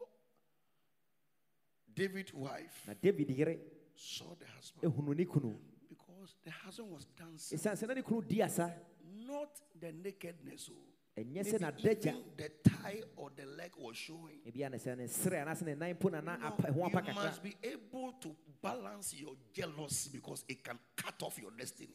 David's 1.95 2.35
wife, 2.35 2.85
na 2.87 2.95
david 3.01 3.59
saw 3.95 4.35
the 4.35 4.47
husband 4.47 4.93
ehunu 4.93 5.17
ne 5.17 5.25
kunu 5.25 5.57
because 5.89 6.37
the 6.45 6.51
husband 6.51 6.91
was 6.91 7.07
dancing. 7.17 7.59
ɛsiane 7.59 7.77
sɛ 7.77 7.89
na 7.89 7.95
ne 7.95 8.03
kunu 8.03 8.29
di 8.29 8.43
asa 8.43 8.75
Not 9.27 9.61
the 9.81 9.93
nakedness. 9.93 10.71
Oh. 10.71 10.85
Sɛ 11.17 11.79
even 11.79 12.25
the 12.37 12.49
thigh 12.69 13.01
or 13.17 13.31
the 13.37 13.47
leg 13.47 13.71
was 13.79 13.97
showing. 13.97 14.41
ebi 14.47 14.67
a 14.67 14.71
ne 14.71 14.77
sɛ 14.79 14.97
ne 14.97 15.07
sere 15.07 15.37
anaasɛ 15.45 15.63
ne 15.67 15.75
nan 15.75 15.95
po 15.97 16.09
na 16.09 16.21
na 16.21 16.37
No, 16.37 16.47
apa 16.47 16.73
ho 16.73 16.83
apa 16.85 17.03
you 17.07 17.15
must 17.15 17.43
be 17.43 17.57
able 17.63 18.13
to 18.21 18.35
balance 18.61 19.15
your 19.15 19.35
jealousy 19.53 20.11
because 20.13 20.45
it 20.49 20.63
can 20.65 20.79
cut 20.97 21.23
off 21.23 21.39
your 21.41 21.51
destiny. 21.53 21.95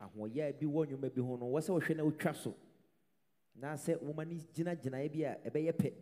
ahoɔyɛ 0.00 0.58
bi 0.58 0.66
wɔ 0.66 0.86
nnwuma 0.86 1.14
bi 1.14 1.20
ho 1.20 1.36
no 1.36 1.46
wɔ 1.46 1.60
sɛ 1.60 1.70
wohwɛ 1.80 1.96
na 1.96 2.02
wotwa 2.04 2.34
so 2.36 2.54
na 3.54 3.74
sɛ 3.74 3.98
woma 4.02 4.24
no 4.26 4.34
gyinagyinaeɛ 4.54 5.12
bi 5.12 5.20
a 5.24 5.50
ɛbɛyɛ 5.50 5.72
pɛ 5.72 5.92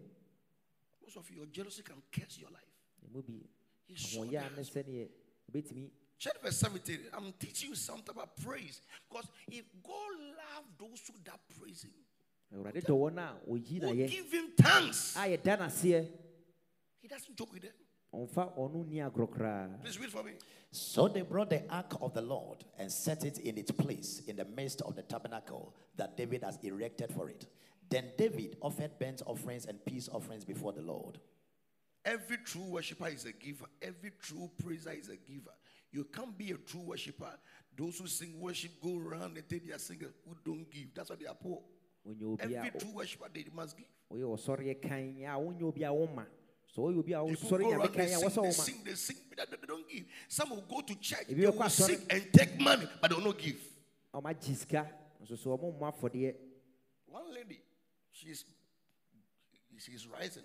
Most 1.02 1.16
of 1.18 1.30
your 1.30 1.46
jealousy 1.46 1.82
can 1.82 2.02
curse 2.12 2.38
your 2.38 2.50
life. 2.50 2.70
ɛmu 3.08 3.24
bi 3.26 3.32
He 3.88 3.96
saw 3.96 4.24
the 4.24 4.36
ahoɔyɛ 4.36 4.46
a 4.46 4.56
ne 4.56 4.62
sɛneɛ 4.62 5.08
wobɛtumi 5.50 5.90
Check 6.18 6.40
verse 6.42 6.56
17. 6.58 6.98
I'm 7.16 7.32
teaching 7.38 7.70
you 7.70 7.76
something 7.76 8.14
about 8.14 8.36
praise. 8.42 8.80
Because 9.08 9.28
if 9.48 9.64
God 9.82 9.92
loves 10.18 10.68
those 10.78 11.02
who 11.06 11.14
that 11.24 11.40
praise 11.58 11.84
Him, 11.84 11.92
awurade 12.54 12.82
dɔ 12.82 12.94
wɔn 12.94 13.18
a 13.18 13.50
ɔyi 13.50 13.80
who 13.80 13.86
nayɛ 13.86 14.08
give 14.08 14.32
Him 14.32 14.50
thanks, 14.56 15.16
a 15.16 15.20
yɛda 15.20 15.58
naseɛ 15.58 16.06
He 17.02 17.08
doesn't 17.08 17.36
joke 17.36 17.52
with 17.52 17.62
them. 17.62 17.72
ɔmfa 18.14 18.56
ɔno 18.56 18.86
nni 18.86 19.10
agorɔ 19.10 19.28
koraa 19.28 19.82
Please 19.82 19.98
read 19.98 20.10
for 20.10 20.22
me. 20.22 20.32
So 20.70 21.08
they 21.08 21.22
brought 21.22 21.50
the 21.50 21.62
ark 21.70 21.94
of 22.00 22.14
the 22.14 22.22
Lord 22.22 22.64
and 22.78 22.90
set 22.90 23.24
it 23.24 23.38
in 23.38 23.56
its 23.58 23.70
place 23.70 24.20
in 24.26 24.36
the 24.36 24.44
midst 24.44 24.82
of 24.82 24.94
the 24.94 25.02
tabernacle 25.02 25.74
that 25.96 26.16
David 26.16 26.42
has 26.42 26.58
erected 26.62 27.12
for 27.12 27.30
it. 27.30 27.46
Then 27.88 28.12
David 28.18 28.56
offered 28.60 28.98
burnt 28.98 29.22
offerings 29.26 29.66
and 29.66 29.84
peace 29.84 30.08
offerings 30.12 30.44
before 30.44 30.72
the 30.72 30.82
Lord. 30.82 31.18
Every 32.04 32.36
true 32.38 32.62
worshiper 32.62 33.08
is 33.08 33.24
a 33.24 33.32
giver. 33.32 33.66
Every 33.82 34.12
true 34.20 34.50
praiser 34.62 34.92
is 34.92 35.08
a 35.08 35.16
giver. 35.16 35.50
You 35.92 36.04
can't 36.04 36.36
be 36.36 36.50
a 36.50 36.56
true 36.56 36.80
worshiper. 36.80 37.38
Those 37.76 37.98
who 37.98 38.06
sing 38.06 38.40
worship 38.40 38.72
go 38.82 38.98
around 38.98 39.36
and 39.36 39.48
take 39.48 39.66
their 39.66 39.78
singers 39.78 40.12
who 40.26 40.34
don't 40.44 40.70
give. 40.70 40.94
That's 40.94 41.10
why 41.10 41.16
they 41.16 41.26
are 41.26 41.34
poor. 41.34 41.60
wonyɛ 42.06 42.22
obi 42.22 42.54
a 42.54 42.58
Every 42.58 42.78
true 42.78 42.90
worshiper 42.94 43.28
they 43.32 43.46
must 43.52 43.76
give. 43.76 43.86
woyɛ 44.10 44.24
ɔsɔreɛ 44.38 44.80
kan 44.82 45.16
a 45.24 45.36
wonyɛ 45.38 45.62
obi 45.62 45.82
a 45.82 45.88
woma 45.90 46.26
so 46.66 46.82
woyɛ 46.82 46.98
obi 46.98 47.12
a 47.12 47.24
People 47.24 47.48
wosɔre 47.48 47.62
go 47.62 47.70
nyame 47.70 47.80
around, 47.80 47.92
they 47.94 48.06
sing, 48.06 48.42
they 48.42 48.50
sing, 48.52 48.84
they 48.84 48.94
sing, 48.94 49.16
but 49.36 49.50
they 49.50 49.66
don't 49.66 49.88
give. 49.88 50.04
Some 50.28 50.50
will 50.50 50.64
go 50.68 50.80
to 50.82 50.94
church, 50.96 51.26
they 51.28 51.34
you 51.34 51.50
will 51.50 51.68
sing 51.68 52.06
and 52.08 52.32
take 52.32 52.60
money, 52.60 52.88
but 53.00 53.10
they 53.10 53.16
will 53.16 53.24
not 53.24 53.38
give. 53.38 53.60
ɔmagye 54.14 54.56
sika 54.56 54.88
nso 55.22 55.36
so 55.38 55.56
ɔmo 55.56 55.78
mmɔ 55.78 55.92
afɔdeɛ 55.92 56.34
One 57.06 57.34
lady, 57.34 57.60
she's 58.12 58.44
she's 59.78 60.06
rising. 60.06 60.44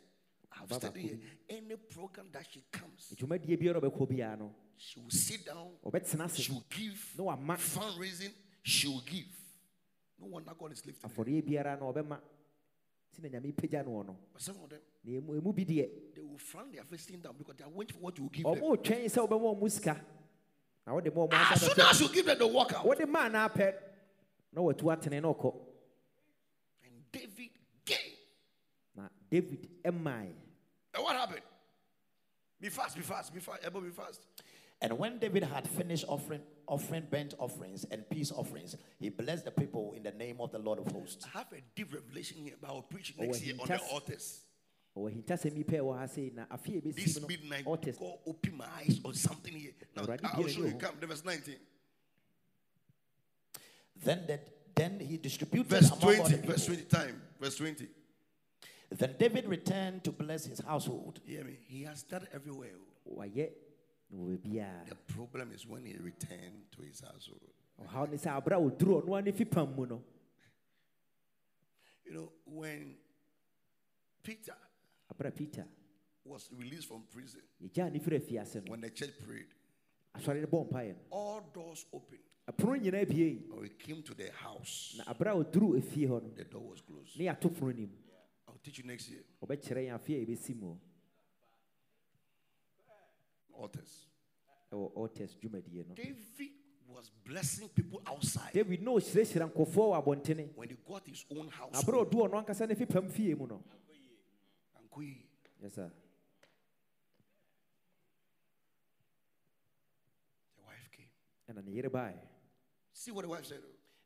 I've 0.51 0.73
studied 0.73 1.01
here. 1.01 1.19
Any 1.49 1.75
program 1.77 2.27
that 2.33 2.45
she 2.49 2.63
comes, 2.71 3.13
dwumadie 4.81 4.81
biara 4.81 4.81
a 4.81 4.81
ɔbɛkɔ 4.81 4.81
biara 4.81 4.81
no 4.81 4.81
she 4.81 4.99
will 4.99 5.09
sit 5.09 5.45
down, 5.45 6.29
she 6.35 6.51
will 6.51 6.65
give. 6.69 7.13
wama 7.17 7.57
Fundraising, 7.57 8.31
she 8.63 8.87
will 8.87 9.01
give. 9.05 9.25
No 10.19 10.27
wonder 10.27 10.51
God 10.57 10.71
is 10.71 10.85
lifting 10.85 11.09
her. 11.09 11.15
afɔdeɛ 11.15 11.41
biara 11.43 11.79
na 11.79 11.85
ɔbɛma 11.85 12.19
nti 13.13 13.21
na 13.23 13.29
nyame 13.39 13.53
pagya 13.55 13.83
no 13.85 13.91
wɔ 13.91 14.05
no 14.07 14.17
But 14.33 14.41
some 14.41 14.55
of 14.63 14.69
them, 14.69 14.79
na 15.03 15.11
emu 15.11 15.35
emu 15.35 15.53
bi 15.53 15.63
deɛ 15.65 16.15
they 16.15 16.21
will 16.21 16.37
frown 16.37 16.71
their 16.71 16.83
face 16.83 17.05
down 17.07 17.35
because 17.37 17.55
they 17.57 17.63
are 17.63 17.69
waiting 17.69 17.95
for 17.95 17.99
what 18.01 18.17
you 18.17 18.23
will 18.23 18.29
give 18.31 18.43
them. 18.43 18.55
ɔmo 18.55 18.77
twɛn 18.77 19.05
sɛ 19.05 19.27
wobɛma 19.27 19.59
ɔmo 19.59 19.71
sika 19.71 20.05
na 20.85 20.93
wode 20.93 21.13
ma 21.15 21.27
ɔmo 21.27 21.33
As 21.33 21.61
soon 21.61 21.85
as 21.85 22.01
you 22.01 22.09
give 22.09 22.25
them 22.25 22.37
the 22.39 22.47
walk 22.47 22.73
out, 22.73 22.85
wode 22.85 23.07
maa 23.07 23.27
na 23.27 23.47
apɛ 23.49 23.75
na 24.53 24.61
watu 24.61 24.83
atene 24.91 25.21
na 25.21 25.33
ɔkɔ 25.33 25.67
and 26.83 27.11
David 27.11 27.49
gave. 27.85 28.17
na 28.95 29.07
david 29.29 29.69
ɛmae 29.83 30.33
And 30.93 31.03
what 31.03 31.15
happened? 31.15 31.41
Be 32.59 32.69
fast, 32.69 32.95
be 32.95 33.01
fast, 33.01 33.33
be 33.33 33.39
fast, 33.39 33.63
Ebo, 33.65 33.81
be 33.81 33.89
fast. 33.89 34.21
And 34.81 34.97
when 34.97 35.19
David 35.19 35.43
had 35.43 35.67
finished 35.67 36.05
offering, 36.07 36.41
offering 36.67 37.05
burnt 37.09 37.35
offerings 37.37 37.85
and 37.91 38.09
peace 38.09 38.31
offerings, 38.31 38.75
he 38.99 39.09
blessed 39.09 39.45
the 39.45 39.51
people 39.51 39.93
in 39.95 40.01
the 40.01 40.11
name 40.11 40.37
of 40.39 40.51
the 40.51 40.57
Lord 40.57 40.79
of 40.79 40.91
hosts. 40.91 41.23
I 41.33 41.37
have 41.37 41.47
a 41.53 41.61
deep 41.75 41.93
revelation 41.93 42.37
here 42.37 42.55
about 42.61 42.89
preaching 42.89 43.17
Oh, 43.19 43.25
next 43.25 43.39
he 43.39 43.51
year 43.51 43.57
on 43.61 43.67
the 43.67 43.79
altars. 43.91 44.41
ɔwɔ 44.97 45.11
ahintasɛm 45.11 45.55
yi 45.55 45.63
pɛ 45.63 45.79
ɛwɔ 45.79 45.97
ha 45.99 46.07
sei 46.07 46.31
na 46.33 46.45
afei 46.47 46.77
a 46.79 46.91
This 46.91 47.25
midnight, 47.27 47.63
God 47.63 47.95
open 48.25 48.57
my 48.57 48.65
eyes 48.79 48.99
on 49.05 49.13
something 49.13 49.53
here. 49.53 49.71
Now, 49.95 50.05
I'll 50.23 50.47
show 50.47 50.65
you. 50.65 50.73
Come, 50.73 50.95
verse 50.99 51.23
19. 51.23 51.55
Then 54.03 54.25
that 54.27 54.75
then 54.75 54.99
he 54.99 55.17
distributed 55.17 55.69
Verse 55.69 55.91
among 55.91 56.03
all 56.03 56.25
20, 56.27 56.35
the 56.37 56.47
verse 56.47 56.65
20 56.65 56.81
time. 56.83 57.21
Verse 57.39 57.55
20. 57.57 57.87
Then 58.89 59.15
David 59.19 59.45
returned 59.47 60.03
to 60.05 60.11
bless 60.11 60.45
his 60.45 60.59
household. 60.59 61.19
Hear 61.23 61.43
me? 61.43 61.57
He 61.67 61.83
has 61.83 62.03
done 62.03 62.27
everywhere. 62.33 62.71
Wayɛ 64.11 64.17
na 64.17 64.17
wɔ 64.17 64.37
baabiara 64.37 64.85
The 64.89 64.95
problem 65.13 65.51
is 65.53 65.65
when 65.65 65.85
he 65.85 65.93
returned 65.97 66.71
to 66.71 66.81
his 66.81 67.01
household. 67.01 67.41
Oh, 67.79 67.83
ɔhaw 67.83 68.09
ne 68.09 68.17
sɛ 68.17 68.41
aberɛ 68.41 68.55
a 68.57 68.69
ɔduru 68.71 69.03
ɔno 69.03 69.19
a 69.19 69.21
ne 69.21 69.31
fi 69.31 69.45
pam 69.45 69.75
mu 69.75 69.85
no 69.85 70.03
You 72.05 72.13
know, 72.13 72.31
when 72.45 72.97
Peter 74.23 74.53
peter. 75.35 75.65
was 76.25 76.49
released 76.57 76.87
from 76.87 77.03
prison, 77.11 77.41
yɛgyaa 77.61 77.91
ne 77.91 77.99
firi 77.99 78.19
afiase 78.19 78.55
no. 78.65 78.71
when 78.71 78.81
the 78.81 78.89
church 78.89 79.13
prayed, 79.25 79.47
asɔre 80.15 80.41
no 80.41 80.47
bɔ 80.47 80.69
mpaeɛ 80.69 80.89
no. 80.89 80.99
all 81.11 81.41
doors 81.53 81.85
opened. 81.93 82.21
ɛpono 82.49 82.79
nyinaa 82.81 83.07
bie. 83.07 83.43
Or 83.51 83.63
he 83.63 83.69
came 83.69 84.01
to 84.03 84.13
the 84.13 84.31
house, 84.31 84.95
na 84.97 85.13
aberɛ 85.13 85.31
a 85.31 85.43
ɔduru 85.43 85.77
efie 85.81 86.07
hɔ 86.07 86.35
the 86.35 86.43
door 86.45 86.69
was 86.69 86.81
closed. 86.81 87.17
ne 87.17 87.25
yɛato 87.25 87.49
pono 87.53 87.75
nim 87.75 87.91
I'll 88.47 88.57
teach 88.61 88.79
you 88.79 88.83
next 88.83 89.09
year. 89.09 89.23
Ɔbɛkyerɛ 93.61 93.85
yɛn 93.85 93.97
afe 94.47 94.71
a 94.71 94.75
yɛbɛsi 94.75 94.77
mu 94.77 94.87
Altars. 94.95 95.35
dwumadie 95.41 95.87
no 95.87 95.93
David 95.95 96.51
was 96.87 97.09
blessing 97.25 97.69
people 97.69 98.01
outside. 98.05 98.51
david 98.53 98.81
na 98.81 98.91
ɔhyirɛhyira 98.91 99.51
nkɔfoɔ 99.51 99.75
wɔ 99.75 100.03
abɔntene 100.03 100.55
When 100.55 100.69
he 100.69 100.75
got 100.87 101.07
his 101.07 101.25
own 101.31 101.47
house, 101.49 101.83
aberɛ 101.83 102.01
a 102.01 102.05
ɔdu 102.05 102.29
ɔno 102.29 102.45
ankasa 102.45 102.67
ne 102.67 102.75
fi 102.75 102.85
pam 102.85 103.07
fie 103.09 103.33
mu 103.35 103.47
no 103.47 103.63
the 104.97 105.15
yes 105.61 105.73
sir 105.75 105.91
wife 110.65 110.89
came. 110.91 111.09
ɛna 111.55 111.63
ne 111.65 111.71
yere 111.71 111.89
baeɛ 111.89 112.17
See 112.93 113.11
what 113.11 113.23
the 113.23 113.29
wife 113.29 113.45
said. 113.45 113.61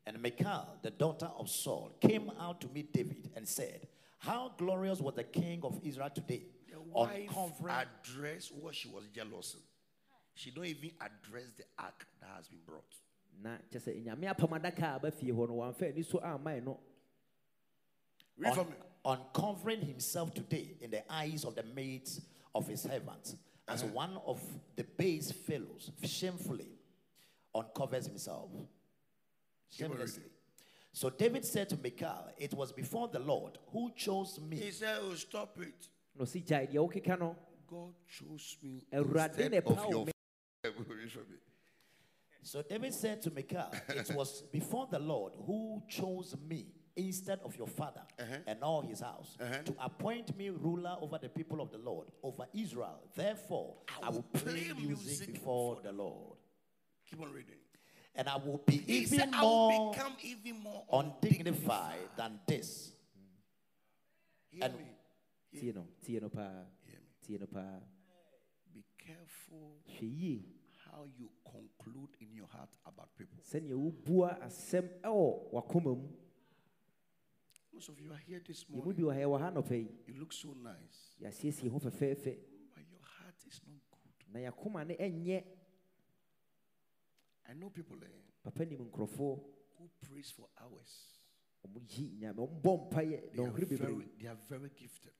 And 0.06 0.22
Michal, 0.22 0.78
the 0.82 0.90
daughter 0.90 1.26
of 1.36 1.50
Saul, 1.50 1.96
came 2.00 2.30
out 2.38 2.60
to 2.60 2.68
meet 2.68 2.92
David 2.92 3.30
and 3.34 3.46
said, 3.46 3.88
How 4.18 4.52
glorious 4.56 5.00
was 5.00 5.14
the 5.16 5.24
king 5.24 5.60
of 5.64 5.80
Israel 5.82 6.08
today! 6.14 6.44
The 6.76 6.82
wife 6.82 7.28
Uncovering 7.28 7.74
addressed 7.74 8.54
what 8.54 8.74
she 8.74 8.88
was 8.88 9.04
jealous 9.14 9.54
of. 9.54 9.60
She 10.34 10.50
don't 10.50 10.66
even 10.66 10.90
address 11.00 11.52
the 11.56 11.64
ark 11.78 12.06
that 12.20 12.28
has 12.36 12.48
been 12.48 12.60
brought. 12.66 12.94
na 13.42 13.56
kyɛ 13.70 13.80
sɛ 13.80 14.04
nyame 14.04 14.24
apam 14.34 14.50
adaka 14.60 14.82
a 14.82 14.94
aba 14.96 15.10
fie 15.10 15.30
hɔ 15.30 15.48
no 15.48 15.54
wamfa 15.56 15.88
ani 15.90 16.02
so 16.02 16.18
ammae 16.18 16.62
no 16.62 16.78
Read 18.36 18.54
for 18.54 18.60
un- 18.60 18.66
me. 18.70 18.76
uncovering 19.06 19.80
himself 19.82 20.34
today 20.34 20.76
in 20.80 20.90
the 20.90 21.10
eyes 21.12 21.44
of 21.44 21.54
the 21.54 21.62
maids 21.62 22.20
of 22.54 22.66
his 22.66 22.82
servants, 22.82 23.36
as 23.68 23.82
uh-huh. 23.82 23.92
one 23.92 24.20
of 24.26 24.40
the 24.76 24.84
base 24.84 25.32
fellows 25.32 25.90
shamefully 26.02 26.78
uncovers 27.54 28.06
himself. 28.06 28.50
on 28.52 28.58
reading. 28.58 28.68
Shamelessly. 29.70 30.30
So 30.92 31.10
David 31.10 31.44
said 31.44 31.68
to 31.70 31.76
Michal, 31.76 32.30
It 32.38 32.52
was 32.54 32.72
before 32.72 33.08
the 33.08 33.18
Lord 33.18 33.58
who 33.72 33.90
chose 33.96 34.38
me 34.40 34.56
He 34.56 34.70
said, 34.70 34.98
Oh, 35.00 35.14
stop 35.14 35.58
it. 35.60 35.88
Na 36.16 36.24
ɔsi 36.24 36.44
gyae 36.44 36.66
deɛ 36.66 36.78
wokeka 36.78 37.18
no 37.18 37.36
God 37.66 37.94
chose 38.06 38.56
me 38.62 38.86
instead 38.92 39.54
of 39.66 39.90
your 39.90 40.06
me. 40.06 40.12
Read 40.64 40.74
for 40.74 40.94
me. 41.30 41.36
So 42.42 42.62
David 42.62 42.94
said 42.94 43.20
to 43.22 43.30
Michal, 43.30 43.70
It 43.88 44.14
was 44.14 44.42
before 44.52 44.86
the 44.88 45.00
Lord 45.00 45.32
who 45.46 45.82
chose 45.88 46.36
me 46.48 46.66
instead 46.94 47.40
of 47.44 47.56
your 47.56 47.66
father 47.66 48.02
uh-huh. 48.18 48.36
and 48.46 48.62
all 48.62 48.82
his 48.82 49.00
house 49.00 49.36
uh-huh. 49.40 49.62
to 49.64 49.74
appoint 49.80 50.36
me 50.36 50.50
ruler 50.50 50.96
over 51.00 51.18
the 51.18 51.28
people 51.28 51.60
of 51.60 51.70
the 51.72 51.78
Lord, 51.78 52.06
over 52.22 52.46
Israel. 52.54 53.00
Therefore, 53.14 53.74
I 54.02 54.10
will 54.10 54.22
play 54.22 54.70
music 54.80 55.34
before 55.34 55.78
the 55.82 55.92
Lord. 55.92 56.38
Keep 57.10 57.20
on 57.20 57.32
reading. 57.32 57.56
And 58.14 58.28
I 58.28 58.36
will 58.36 58.62
be 58.64 58.78
He 58.78 58.98
even 58.98 59.18
said, 59.18 59.30
I 59.32 59.42
will 59.42 59.70
more 59.70 59.92
become 59.92 60.12
even 60.22 60.62
more 60.62 60.84
undignified 60.92 62.08
than 62.16 62.38
this. 62.46 62.92
Hear 64.50 64.64
and- 64.64 64.78
me. 64.78 64.84
Tie 65.52 65.72
no 65.72 65.86
tie 66.02 66.20
no 66.20 66.28
paa 66.28 66.66
Hear 66.86 67.00
me. 67.00 67.06
tie 67.22 67.38
no 67.38 67.46
paa 67.46 67.80
Be 68.72 68.84
careful 68.98 69.80
how 70.84 71.04
you 71.18 71.30
conclude 71.44 72.10
in 72.20 72.32
your 72.34 72.46
heart 72.48 72.70
about 72.86 73.08
people. 73.16 73.38
sɛnea 73.42 73.74
wobua 73.76 74.38
asɛm 74.42 74.88
ɛwɔ 75.02 75.50
wakoma 75.52 75.94
mu 75.96 76.08
Most 77.72 77.88
of 77.90 78.00
you 78.00 78.10
are 78.10 78.16
here 78.26 78.40
this 78.40 78.66
morning. 78.70 78.94
wɔ 79.04 79.12
ha 79.12 79.20
yɛwɔ 79.20 79.40
ha 79.40 79.50
nɔpɛ 79.50 79.72
yi 79.76 79.88
You 80.06 80.14
look 80.20 80.32
so 80.32 80.52
nice, 80.54 81.14
yɛasiesie 81.20 81.68
ho 81.70 81.78
fɛfɛɛfɛ 81.78 82.38
but 82.74 82.84
your 82.88 83.00
heart 83.02 83.36
is 83.46 83.60
not 83.66 83.80
good. 83.90 84.32
na 84.32 84.40
yɛakoma 84.50 84.86
ne 84.86 84.96
ɛnyɛ 84.96 85.44
I 87.48 87.54
know 87.54 87.70
people 87.70 87.96
eh, 88.02 88.08
papa 88.42 88.64
nim 88.64 88.78
nkurɔfoɔ 88.90 89.40
who 89.78 89.90
praise 90.00 90.30
for 90.30 90.48
hours. 90.60 91.20
ɔmo 91.66 91.80
yi 91.88 92.10
nyame 92.18 92.36
ɔmbɔ 92.38 92.90
mpaeɛ 92.90 93.32
They 93.32 93.42
are, 93.44 93.50
very, 93.50 94.08
they 94.18 94.26
are 94.28 94.38
very 94.48 94.70
gifted. 94.70 95.12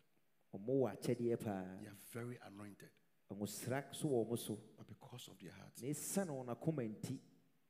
They 0.64 1.86
are 1.86 1.96
very 2.12 2.38
anointed. 2.46 2.90
ɔmo 3.30 3.46
sra 3.48 3.84
so 3.92 4.08
wɔ 4.08 4.26
ɔmo 4.26 4.38
so 4.38 4.58
But 4.76 4.86
because 4.86 5.28
of 5.28 5.38
their 5.38 5.50
hearts, 5.52 5.82
na 5.82 5.88
ɛsiane 5.88 6.28
wɔn 6.30 6.48
akoma 6.56 6.82
nti 6.88 7.18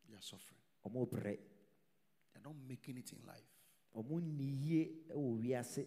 they 0.08 0.14
are 0.14 0.20
suffering. 0.20 0.60
They're 0.84 2.42
not 2.44 2.54
making 2.68 2.98
it 2.98 3.12
in 3.12 3.18
life. 3.26 3.50
ɔmo 3.96 4.20
nni 4.20 4.66
yie 4.66 4.90
ɛwɔ 5.10 5.40
wiase 5.42 5.86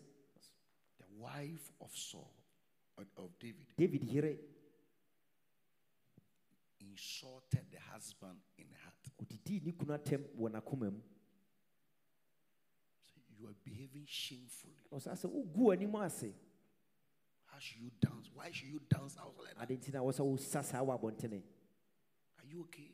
The 0.97 1.05
wife 1.17 1.71
of 1.81 1.95
Saul, 1.95 2.33
of, 2.97 3.39
David, 3.39 3.65
david 3.77 4.03
yere 4.03 4.37
insulted 6.81 7.65
the 7.71 7.79
husband 7.91 8.39
in 8.57 8.65
the 8.69 8.75
heart. 8.77 8.95
ɔdidii 9.21 9.63
ne 9.65 9.71
kunu 9.73 9.93
atɛm 9.97 10.23
wɔ 10.37 10.49
n'akoma 10.51 10.91
mu 10.91 11.01
So 13.05 13.21
you 13.37 13.47
are 13.47 13.53
behaving 13.63 14.05
shamefully. 14.07 14.73
ɔsa 14.91 15.13
sɛ 15.13 15.29
wogu 15.31 15.71
anim 15.73 15.95
ase 15.95 16.33
How 17.45 17.48
should 17.59 17.81
you 17.81 17.91
dance? 18.01 18.29
Why 18.33 18.49
should 18.51 18.69
you 18.69 18.79
dance 18.89 19.15
out 19.19 19.33
like 19.43 19.55
that? 19.57 19.69
ade 19.71 19.79
nti 19.81 19.93
na 19.93 19.99
wɔ 19.99 20.11
sɛ 20.13 20.25
wosa 20.25 20.63
saa 20.63 20.81
wɔ 20.83 20.99
abɔntene 20.99 21.41
Are 22.39 22.45
you 22.47 22.61
okay? 22.61 22.91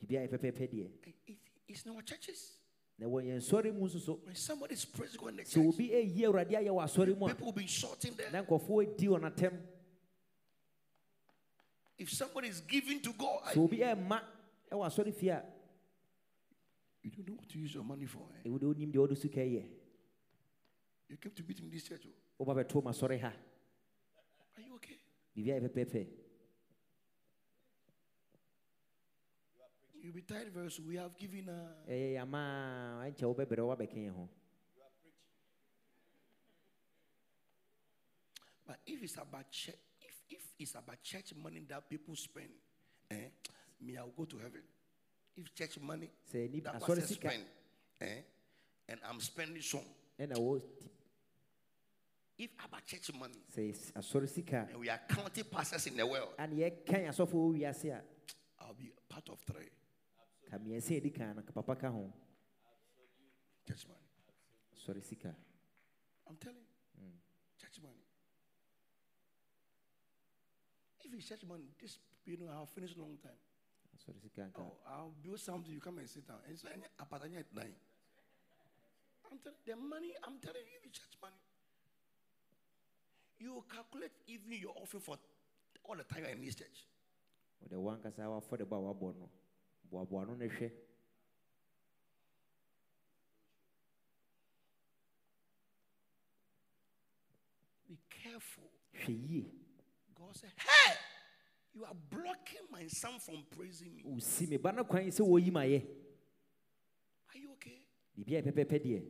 biribiaa 0.00 0.28
yɛ 0.28 0.30
pɛpɛɛpɛ 0.30 0.68
deɛ 0.70 0.90
Eh, 1.06 1.12
It, 1.26 1.38
it's 1.68 1.82
in 1.86 1.92
our 1.92 2.02
churches. 2.02 2.56
na 2.98 3.06
wɔ 3.06 3.24
yɛn 3.24 3.38
sɔre 3.40 3.72
mu 3.74 3.86
nso 3.88 3.98
so 4.00 4.14
When 4.24 4.34
somebody 4.34 4.74
is 4.74 4.84
praising 4.84 5.18
God 5.20 5.28
in 5.30 5.36
the 5.36 5.42
sɛ 5.42 5.54
church, 5.54 5.66
obi 5.66 5.92
eh, 5.94 6.04
ɛyi 6.04 6.20
awurade 6.22 6.50
ayɛ 6.52 6.68
wɔ 6.68 6.84
asɔre 6.84 7.18
mu 7.18 7.26
a 7.26 7.28
people 7.30 7.46
will 7.46 7.52
be 7.52 7.62
insulting 7.62 8.12
them. 8.14 8.26
Eh, 8.28 8.30
na 8.32 8.42
nkɔfoɔ 8.44 8.92
adi 8.94 9.06
wɔn 9.06 9.30
atɛm 9.34 9.60
If 11.98 12.10
somebody 12.10 12.48
is 12.48 12.60
giving 12.60 13.00
to 13.00 13.12
God, 13.12 13.42
sɛ 13.54 13.58
obi 13.58 13.82
eh, 13.82 13.94
ɛmma 13.94 14.20
ɛwɔ 14.70 14.86
asɔre 14.86 15.14
fie 15.14 15.28
a 15.28 15.44
you 17.04 17.10
don't 17.10 17.28
know 17.28 17.34
what 17.34 17.48
to 17.48 17.58
use 17.58 17.74
your 17.74 17.82
money 17.84 18.06
for. 18.06 18.28
eh? 18.44 18.48
ɛwode 18.48 18.62
wonim 18.62 18.92
deɛ 18.92 18.96
wode 18.98 19.16
sika 19.18 19.40
yɛ 19.40 19.64
You 21.08 21.16
came 21.18 21.32
to 21.32 21.42
meet 21.42 21.60
me 21.60 21.66
in 21.66 21.70
this 21.72 21.84
church. 21.84 22.06
oh. 22.06 22.44
woba 22.44 22.54
bɛto 22.64 22.82
ma 22.82 22.90
asɔre 22.90 23.20
ha 23.20 23.32
Are 24.56 24.62
you 24.62 24.78
yɛ 25.36 25.60
pɛpɛɛpɛ 25.60 26.06
You'll 30.02 30.14
be 30.14 30.22
tired 30.22 30.52
very 30.52 30.68
soon. 30.68 30.88
We 30.88 30.96
have 30.96 31.16
given 31.16 31.48
uh, 31.48 31.74
ɛyɛ 31.88 32.14
yamaa 32.18 33.06
ɛnkyɛ 33.06 33.22
wobɛbrɛ 33.22 33.62
woabɛka 33.62 33.94
yɛn 33.96 34.10
ho 34.14 34.28
But 38.66 38.78
if 38.86 39.02
it's 39.02 39.16
about 39.16 39.50
church, 39.50 39.74
if, 40.00 40.14
if 40.30 40.42
it's 40.58 40.74
about 40.74 41.02
church 41.02 41.34
money 41.42 41.64
that 41.68 41.88
people 41.90 42.16
spend, 42.16 42.48
eh, 43.10 43.28
me, 43.80 43.96
I'll 43.96 44.08
go 44.16 44.24
to 44.24 44.38
heaven. 44.38 44.62
If 45.36 45.54
church 45.54 45.78
money 45.80 46.08
ni- 46.32 46.60
that 46.60 46.80
pastor 46.80 47.00
sika- 47.02 47.32
eh, 48.00 48.22
and 48.88 49.00
I'm 49.08 49.20
spending 49.20 49.62
some. 49.62 49.80
ɛna 50.18 50.38
wo 50.38 50.60
If 52.38 52.50
about 52.64 52.84
church 52.86 53.12
money 53.14 53.42
sɛ 53.54 53.70
s- 53.70 53.92
asɔre 53.92 54.28
sika 54.28 54.68
and 54.70 54.80
we 54.80 54.88
are 54.88 55.00
counting 55.08 55.44
pastors 55.44 55.86
in 55.86 55.96
the 55.96 56.06
world, 56.06 56.34
ane 56.38 56.56
yɛkan 56.56 57.08
asɔfoɔ 57.08 57.32
wɔ 57.32 57.58
wiase 57.58 58.02
i'll 58.60 58.74
be 58.74 58.92
part 59.08 59.28
of 59.28 59.40
three 59.40 59.68
ka 60.50 60.56
mmiɛnsa 60.58 61.00
ɛdi 61.00 61.14
kan 61.14 61.36
no 61.36 61.42
ka 61.42 61.52
papa 61.52 61.76
ka 61.76 61.90
ho 61.90 62.12
church 63.66 63.86
money. 63.86 64.00
asɔre 64.74 65.34
I'm 66.26 66.36
telling 66.36 66.64
you, 66.64 67.04
mm. 67.04 67.18
church 67.58 67.78
money. 67.82 68.04
If 71.04 71.12
it's 71.14 71.28
church 71.28 71.44
money, 71.44 71.68
this 71.80 71.98
you 72.24 72.36
know 72.38 72.48
I'll 72.48 72.66
finish 72.66 72.96
long 72.96 73.18
time. 73.22 73.38
asɔre 73.94 74.20
sika 74.22 74.50
Oh, 74.56 74.78
I'll 74.86 75.14
build 75.22 75.38
something. 75.40 75.72
You 75.72 75.80
come 75.80 75.98
and 75.98 76.08
sit 76.08 76.26
down. 76.26 76.38
And 76.48 76.58
so, 76.58 76.68
any- 76.72 76.88
apatanya 76.98 77.40
at 77.40 77.54
nine. 77.54 77.74
I'm 79.30 79.38
telling 79.38 79.58
the 79.66 79.76
money. 79.76 80.14
I'm 80.24 80.38
telling 80.38 80.62
you, 80.66 80.80
the 80.82 80.90
church 80.90 81.16
money. 81.20 81.36
You 83.42 83.54
will 83.54 83.62
calculate 83.62 84.12
even 84.28 84.52
your 84.52 84.72
offering 84.80 85.02
for 85.02 85.16
all 85.84 85.96
the 85.96 86.04
time 86.04 86.24
in 86.24 86.40
this 86.44 86.54
church. 86.54 86.86
wɔde 87.62 87.76
wankasa 87.86 88.22
wafɔde 88.32 88.64
bɔ 88.70 88.76
a 88.78 88.82
wabɔ 88.94 89.14
no 89.18 89.28
boaboa 89.90 90.26
no 90.26 90.34
no 90.34 90.46
hwɛ 90.46 90.70
Be 97.88 97.98
careful. 98.10 98.70
hwɛ 98.94 99.28
yie 99.28 99.44
God 100.14 100.36
said, 100.36 100.50
"Hey, 100.56 100.94
you 101.74 101.84
are 101.84 101.94
blocking 102.10 102.62
my 102.70 102.86
son 102.86 103.18
from 103.18 103.44
praising 103.56 103.94
me. 103.96 104.04
wosi 104.06 104.48
me 104.48 104.56
ba 104.56 104.72
no 104.72 104.84
kwan 104.84 105.04
sɛ 105.10 105.20
wɔyi 105.26 105.50
ma 105.52 105.60
yɛ 105.60 105.82
Are 107.34 107.38
you 107.38 107.52
okay? 107.52 107.82
biribiaa 108.16 108.42
yɛ 108.42 108.52
pɛpɛpɛ 108.52 108.78
deɛ 108.84 109.02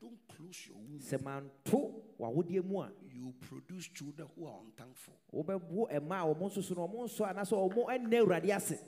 don't 0.00 0.18
close 0.34 0.66
your 0.66 0.76
womb, 0.78 0.98
sɛ 0.98 1.22
manto 1.22 2.02
w'awodeɛ 2.18 2.64
mu 2.64 2.80
a 2.80 2.90
you 3.12 3.34
produce 3.40 3.88
children 3.88 4.28
who 4.34 4.46
are 4.46 4.58
unthankful. 4.64 5.14
wobɛwo 5.32 5.90
ɛma 5.90 6.20
a 6.22 6.34
ɔmo 6.34 6.48
nso 6.50 6.62
so 6.62 6.74
no 6.74 6.88
ɔmo 6.88 7.04
nso 7.04 7.24
anaasɛ 7.26 7.52
ɔmo 7.52 7.86
ɛnna 7.86 8.20
awurade 8.24 8.50
ase 8.54 8.78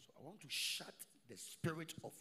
So 0.00 0.12
I 0.18 0.22
want 0.24 0.40
to 0.40 0.48
shut 0.48 0.94
the 1.28 1.36
spirit 1.36 1.94
of 2.04 2.12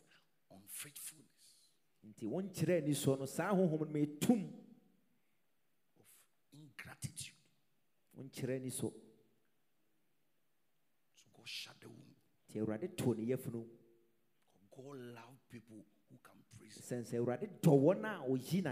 unfaithfulness, 0.52 1.70
nti 2.08 2.26
wɔnkyerɛ 2.26 2.82
ani 2.84 2.94
so 2.94 3.16
no 3.16 3.26
saa 3.26 3.54
honhom 3.54 3.80
no 3.80 3.86
metum 3.86 4.50
ingratitude. 6.54 7.36
wɔnkyerɛ 8.18 8.56
ani 8.56 8.70
so 8.72 8.92
So 11.16 11.26
God 11.38 11.48
shut 11.48 11.80
the 11.80 11.90
womb. 11.90 12.16
nti 12.50 12.60
awurade 12.60 12.98
to 12.98 13.14
ne 13.14 13.26
yafunu 13.28 13.66
God 14.76 14.98
love 15.16 15.38
people 15.50 15.86
who 16.92 16.98
can 16.98 17.06
praise 17.06 17.12
Him. 17.12 17.24
awurade 17.26 17.48
dɔ 17.62 17.72
wɔn 17.82 18.06
a 18.06 18.24
oyi 18.30 18.64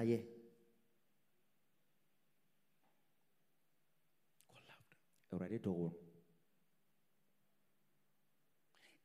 love 4.67 4.83
them. 4.89 5.39
awurade 5.39 5.59
dɔ 5.61 5.75
wɔn 5.75 5.93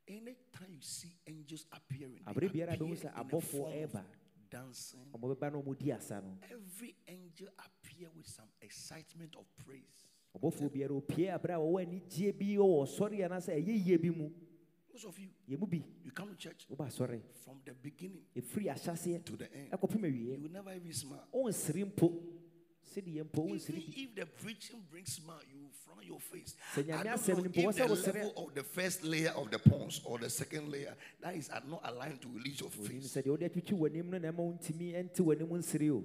Anytime 0.06 0.70
you 0.74 0.82
see 0.82 1.16
angels 1.26 1.66
appearing, 1.72 2.20
they 2.36 2.46
appear 2.46 2.68
in 2.68 2.78
abɔfoɔ 2.78 3.42
form 3.42 3.72
of 3.84 4.04
dancing. 4.50 5.00
ɔmo 5.14 5.34
bɛba 5.34 5.52
na 5.52 5.58
ɔmo 5.62 5.78
di 5.78 5.92
asa 5.92 6.20
no 6.20 6.38
Every 6.50 6.94
angel 7.08 7.48
appear 7.58 8.10
with 8.14 8.26
some 8.26 8.48
excitement 8.60 9.34
of 9.36 9.46
praise. 9.56 10.04
Ɔbɔfoɔ 14.94 15.02
biara 15.02 15.02
opie 15.02 15.02
abere 15.02 15.02
a 15.02 15.02
wɔwɔ 15.02 15.02
anigyeɛ 15.02 15.02
bi 15.02 15.02
wɔ 15.02 15.02
sɔre 15.02 15.02
anaasɛ 15.02 15.02
ɛyɛ 15.02 15.02
yie 15.02 15.02
bi 15.02 15.02
mu 15.02 15.02
Most 15.02 15.04
of 15.04 15.18
you, 15.18 15.30
yɛ 15.48 15.58
mu 15.58 15.66
bi 15.66 15.84
you 16.04 16.10
come 16.12 16.28
to 16.28 16.36
church 16.36 16.66
asɔre 16.68 17.20
from 17.44 17.60
the 17.64 17.72
beginning 17.74 18.22
ahyɛseɛ 18.36 19.24
to 19.24 19.36
the 19.36 19.52
end. 19.54 19.68
You 19.72 20.38
will 20.40 20.50
never 20.50 20.72
even 20.72 20.92
smile. 20.92 21.28
ɔnsiri 21.34 21.84
mpo 21.84 22.22
sɛdeɛ 22.94 23.24
mpo 23.24 23.48
Even 23.50 23.82
if 23.96 24.14
the 24.14 24.26
preaching 24.26 24.86
brings 24.90 25.12
smile, 25.14 25.40
you 25.52 25.58
will 25.62 25.70
frown 25.72 26.02
your 26.04 26.20
face. 26.20 26.54
I 26.76 26.82
don't 26.82 27.04
know 27.04 27.14
if 27.14 27.76
the 27.76 28.12
level 28.12 28.32
of 28.36 28.54
the 28.54 28.62
first 28.62 29.02
layer 29.04 29.30
of 29.30 29.50
the 29.50 29.58
pons 29.58 30.00
or 30.04 30.18
the 30.18 30.30
second 30.30 30.70
layer 30.70 30.94
that 31.20 31.34
is 31.34 31.50
not 31.68 31.80
aligned 31.84 32.20
to 32.22 32.28
release 32.28 32.60
your 32.60 32.70
face. 32.70 33.16
sɛdeɛ 33.16 33.26
wode 33.26 33.40
atwitwi 33.40 33.78
w'anim 33.78 34.04
no 34.10 34.18
na 34.18 34.30
ɛma 34.30 34.38
wontumi 34.38 34.92
ɛnte 34.94 35.18
w'anim 35.18 35.48
nsiri 35.48 35.90
o 35.90 36.04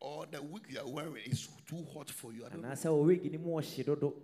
Or 0.00 0.26
the 0.26 0.40
wig 0.40 0.62
you 0.68 0.78
are 0.78 0.86
wearing 0.86 1.24
is 1.26 1.48
too 1.66 1.84
hot 1.92 2.08
for 2.08 2.32
you. 2.32 2.46
I 2.46 2.50
don't 2.50 2.62
know. 2.62 2.68
anaasɛ 2.68 2.86
ɔwegi 2.86 3.32
no 3.32 3.38
mu 3.40 3.50
ɔhye 3.60 3.84
dodo 3.84 4.14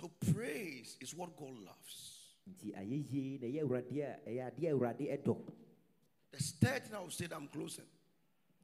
So 0.00 0.10
praise 0.32 0.96
is 1.00 1.14
what 1.14 1.36
God 1.36 1.58
loves. 1.64 2.16
nti 2.48 2.72
ayɛ 2.74 3.12
yie 3.12 3.38
na 3.38 3.46
ɛyɛ 3.46 3.62
awurade 3.62 3.98
a 4.02 4.18
ɛyɛ 4.30 4.42
adeɛ 4.50 4.66
a 4.68 4.72
awurade 4.74 5.22
ɛdɔ 5.22 5.52
The 6.32 6.38
third 6.38 6.84
thing 6.84 6.94
I 6.94 7.00
will 7.00 7.10
say 7.10 7.26
that 7.26 7.36
I'm 7.36 7.48
closing. 7.48 7.84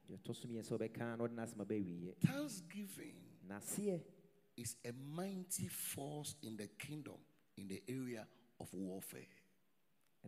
deɛ 0.09 0.17
so 0.35 0.47
mmiɛnsa 0.47 0.71
wobɛka 0.71 1.17
na 1.17 1.17
ɔde 1.27 1.35
n'asɛm 1.35 1.61
aba 1.61 1.75
awieɛ 1.75 2.15
Thanksgiving 2.19 3.15
is 4.57 4.75
a 4.83 4.91
mighty 4.91 5.67
force 5.67 6.35
in 6.41 6.57
the 6.57 6.67
kingdom 6.79 7.17
in 7.55 7.67
the 7.67 7.83
area 7.87 8.25
of 8.59 8.73
warfare. 8.73 9.27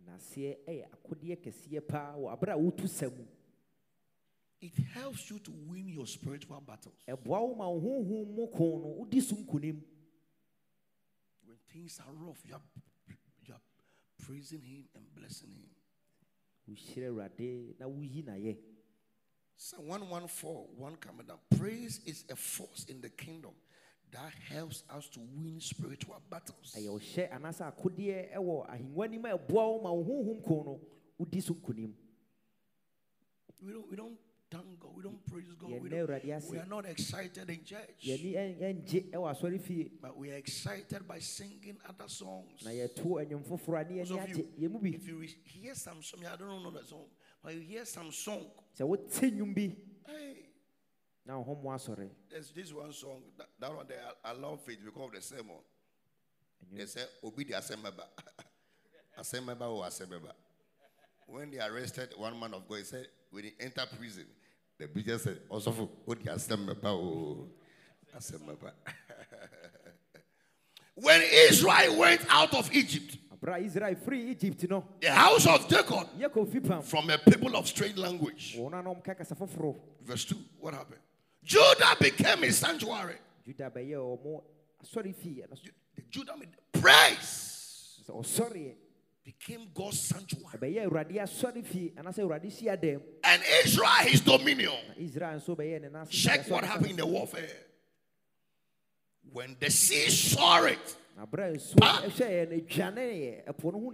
naseɛ 0.06 0.58
ɛyɛ 0.68 0.84
akodeɛ 0.90 1.36
kɛseɛ 1.42 1.88
paa 1.88 2.14
wɔ 2.16 2.38
aberɛ 2.38 2.52
a 2.54 2.58
wotu 2.58 2.88
sa 2.88 3.06
mu 3.10 3.26
It 4.62 4.76
helps 4.94 5.28
you 5.30 5.38
to 5.40 5.50
win 5.50 5.88
your 5.88 6.06
spiritual 6.06 6.60
battles. 6.60 6.94
ɛboa 7.08 7.40
wo 7.48 7.54
ma 7.54 7.68
wo 7.68 7.80
honhom 7.80 8.34
mu 8.34 8.46
ko 8.46 8.78
no 8.78 9.04
wodi 9.04 9.20
so 9.20 9.34
nkonim 9.36 9.82
When 11.44 11.56
things 11.72 12.00
are 12.00 12.12
rough, 12.26 12.40
you 12.46 12.54
are, 12.54 12.60
you 13.46 13.54
are 13.54 13.60
praising 14.26 14.62
Him 14.62 14.84
and 14.94 15.04
blessing 15.14 15.50
Him. 15.50 15.70
wohyira 16.68 17.08
awurade 17.08 17.74
na 17.78 17.86
woyi 17.86 18.22
n'ayɛ 18.24 18.56
Psalm 19.56 19.88
114, 19.88 20.68
1 20.78 20.96
coming 20.96 21.26
down. 21.26 21.36
Praise 21.58 22.00
is 22.06 22.24
a 22.30 22.36
force 22.36 22.86
in 22.88 22.98
the 23.02 23.10
kingdom 23.10 23.50
that 24.10 24.32
helps 24.48 24.84
us 24.88 25.06
to 25.10 25.20
win 25.20 25.60
spiritual 25.60 26.20
battles. 26.30 26.74
ɛyɛ 26.76 26.88
ɔhyɛ 26.88 27.30
anaasɛ 27.30 27.72
akodeɛ 27.72 28.34
ɛwɔ 28.34 28.68
ahengua 28.70 29.10
nim 29.10 29.24
a 29.26 29.36
ɛboa 29.38 29.52
wo 29.68 29.80
ma 29.82 29.92
wo 29.92 30.02
honhom 30.04 30.42
ko 30.44 30.62
no 30.64 30.80
wodi 31.18 31.42
so 31.42 31.54
nkonim 31.54 31.92
We 33.62 33.72
don't, 33.72 33.90
we 33.90 33.96
don't 33.96 34.18
thank 34.50 34.80
God, 34.80 34.90
we 34.96 35.02
don't 35.02 35.24
praise 35.26 35.52
God. 35.58 35.70
We, 35.80 35.88
don't, 35.88 36.50
we 36.50 36.58
are 36.58 36.66
not 36.66 36.86
excited 36.86 37.48
in 37.48 37.64
church, 37.64 38.02
yɛni 38.04 38.34
ɛn- 38.34 38.58
ɛngye 38.60 39.10
ɛwɔ 39.10 39.30
asɔre 39.34 39.60
fie 39.60 39.90
but 40.00 40.16
we 40.16 40.30
are 40.30 40.34
excited 40.36 41.06
by 41.06 41.18
singing 41.18 41.78
other 41.88 42.08
songs. 42.08 42.62
na 42.64 42.70
yɛto 42.70 43.20
anwom 43.24 43.44
foforɔ 43.44 43.80
a 43.80 43.90
ne 43.92 43.98
Most 43.98 44.10
yɛni 44.12 44.30
of 44.32 44.38
you, 44.38 44.48
yɛ 44.60 44.70
mu 44.70 44.78
bi 44.80 44.88
if 44.90 45.06
you 45.06 45.20
hear 45.44 45.74
some 45.74 46.02
song, 46.02 46.20
I 46.26 46.36
don't 46.36 46.62
know 46.62 46.70
the 46.70 46.84
song, 46.84 47.06
but 47.42 47.54
you 47.54 47.60
hear 47.60 47.84
some 47.84 48.10
song, 48.12 48.46
sɛ 48.78 48.86
wote 48.86 49.08
nnwom 49.10 49.54
bi 49.54 49.76
hey, 50.06 50.36
na 51.24 51.38
wo 51.38 51.44
ho 51.44 51.54
mo 51.62 51.70
asɔre 51.70 52.10
there's 52.28 52.50
this 52.50 52.72
one 52.72 52.92
song, 52.92 53.22
that, 53.38 53.48
that 53.58 53.74
one 53.74 53.86
there, 53.86 54.02
I, 54.24 54.30
I 54.30 54.32
love 54.32 54.60
it 54.68 54.84
because 54.84 55.10
the 55.14 55.20
sermon. 55.22 55.56
They 56.72 56.84
say, 56.86 57.00
Obi 57.24 57.44
the 57.44 57.54
Asemeba. 57.54 58.04
Asemeba 59.18 59.62
or 59.62 59.84
Asemeba. 59.84 60.32
When 61.26 61.50
they 61.50 61.58
arrested 61.58 62.10
one 62.16 62.38
man 62.38 62.54
of 62.54 62.68
God, 62.68 62.78
he 62.78 62.84
said, 62.84 63.06
when 63.30 63.44
he 63.44 63.52
entered 63.58 63.88
prison, 63.98 64.26
the 64.80 65.38
also 65.48 65.72
for 65.72 65.88
Odi 66.08 66.24
Asemeba. 66.24 66.84
Oh, 66.84 67.46
oh. 67.46 67.48
when 70.94 71.22
Israel 71.22 71.96
went 71.98 72.20
out 72.28 72.54
of 72.54 72.72
Egypt, 72.72 73.18
israel 73.60 73.94
firi 73.94 74.30
egypt 74.30 74.68
no 74.68 74.84
the 75.00 75.10
house 75.10 75.46
of 75.46 75.68
Jacob, 75.68 76.08
yɛkɔ 76.18 76.48
fi 76.52 76.60
pam 76.60 76.82
from 76.82 77.08
a 77.10 77.18
people 77.18 77.56
of 77.56 77.66
strange 77.66 77.96
language. 77.96 78.56
Oh, 78.58 78.68
wɔn 78.68 78.78
a 78.78 78.82
na 78.82 78.94
ɔmka 78.94 79.16
kasa 79.16 79.34
foforɔ 79.34 79.76
Verse 80.02 80.24
2, 80.24 80.36
what 80.58 80.74
happened? 80.74 81.00
Judah 81.44 81.96
became 81.98 82.44
a 82.44 82.52
sanctuary. 82.52 83.16
juda 83.46 83.70
bɛyɛ 83.70 83.96
ɔmo 83.96 84.42
asɔre 84.82 85.14
fie 85.14 85.42
ɛno 85.42 85.52
oh, 85.52 85.56
so 85.56 85.62
Ju- 85.64 85.72
The 85.96 86.02
Judah 86.10 86.36
made 86.36 86.56
praise 86.72 88.02
ɔsɔreɛ 88.08 88.74
became 89.24 89.68
God's 89.74 90.00
sanctuary. 90.00 90.58
ɛbɛyɛ 90.58 90.86
awurade 90.86 91.16
asɔre 91.20 91.64
fie 91.64 91.92
anaasɛ 91.96 92.20
awurade 92.20 93.02
And 93.24 93.42
Israel 93.64 94.06
his 94.06 94.20
dominion. 94.20 94.74
israel 94.96 95.38
nso 95.40 95.56
bɛyɛ 95.56 95.80
ne 95.82 95.88
nase 95.88 96.10
Check 96.10 96.48
what 96.48 96.64
happened 96.64 96.90
in 96.90 96.96
the 96.96 97.06
warfare. 97.06 97.48
When 99.32 99.56
the 99.60 99.70
sea 99.70 100.10
saw 100.10 100.64
it, 100.64 100.96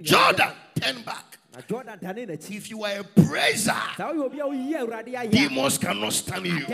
Jordan 0.04 0.52
turned 0.80 1.04
back. 1.04 1.38
If 2.50 2.68
you 2.70 2.84
are 2.84 2.98
a 2.98 3.02
praiser, 3.02 3.72
demons 5.30 5.78
cannot 5.78 6.12
stand 6.12 6.46
you. 6.46 6.66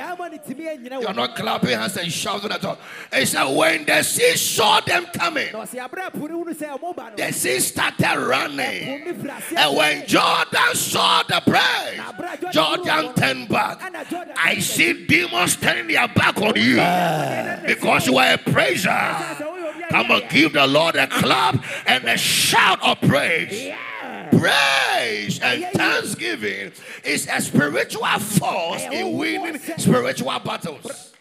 You 1.01 1.07
are 1.07 1.15
not 1.15 1.37
clapping 1.37 1.71
hands 1.79 1.97
and 1.99 2.13
shouting 2.13 2.51
at 2.51 2.65
all. 2.65 2.77
It 3.13 3.27
said, 3.27 3.45
when 3.57 3.85
the 3.85 4.03
sea 4.03 4.37
saw 4.37 4.81
them 4.81 5.07
coming, 5.15 5.53
the 5.53 7.33
sea 7.33 7.61
started 7.61 8.19
running. 8.27 8.83
And 9.57 9.77
when 9.77 10.05
Jordan 10.09 10.75
saw 10.75 11.23
the 11.29 11.41
praise, 11.47 12.53
Jordan 12.53 13.15
turned 13.15 13.49
back. 13.49 13.79
I 14.37 14.59
see 14.59 15.07
demons 15.07 15.55
turning 15.57 15.87
their 15.95 16.09
back 16.09 16.37
on 16.39 16.57
you 16.57 16.75
because 17.69 18.09
you 18.09 18.19
are 18.19 18.33
a 18.35 18.39
praiser. 18.39 19.52
Sɛ 19.93 20.05
woyɛ 20.05 20.05
obi 20.05 20.05
a 20.05 20.05
Come 20.05 20.11
on, 20.11 20.23
give 20.31 20.53
the 20.53 20.67
Lord 20.67 20.97
a 20.97 21.07
clap 21.07 21.65
and 21.87 22.05
a 22.05 22.17
shout 22.17 22.83
of 22.83 23.01
praise. 23.01 23.73
Praise 24.31 25.41
and 25.41 25.65
thanksgiving 25.73 26.73
is 27.05 27.29
a 27.31 27.41
spiritual 27.41 28.07
force 28.19 28.83
in 28.85 29.05
oh, 29.05 29.11
winning 29.11 29.59
spiritual 29.59 30.39
battles. 30.41 31.13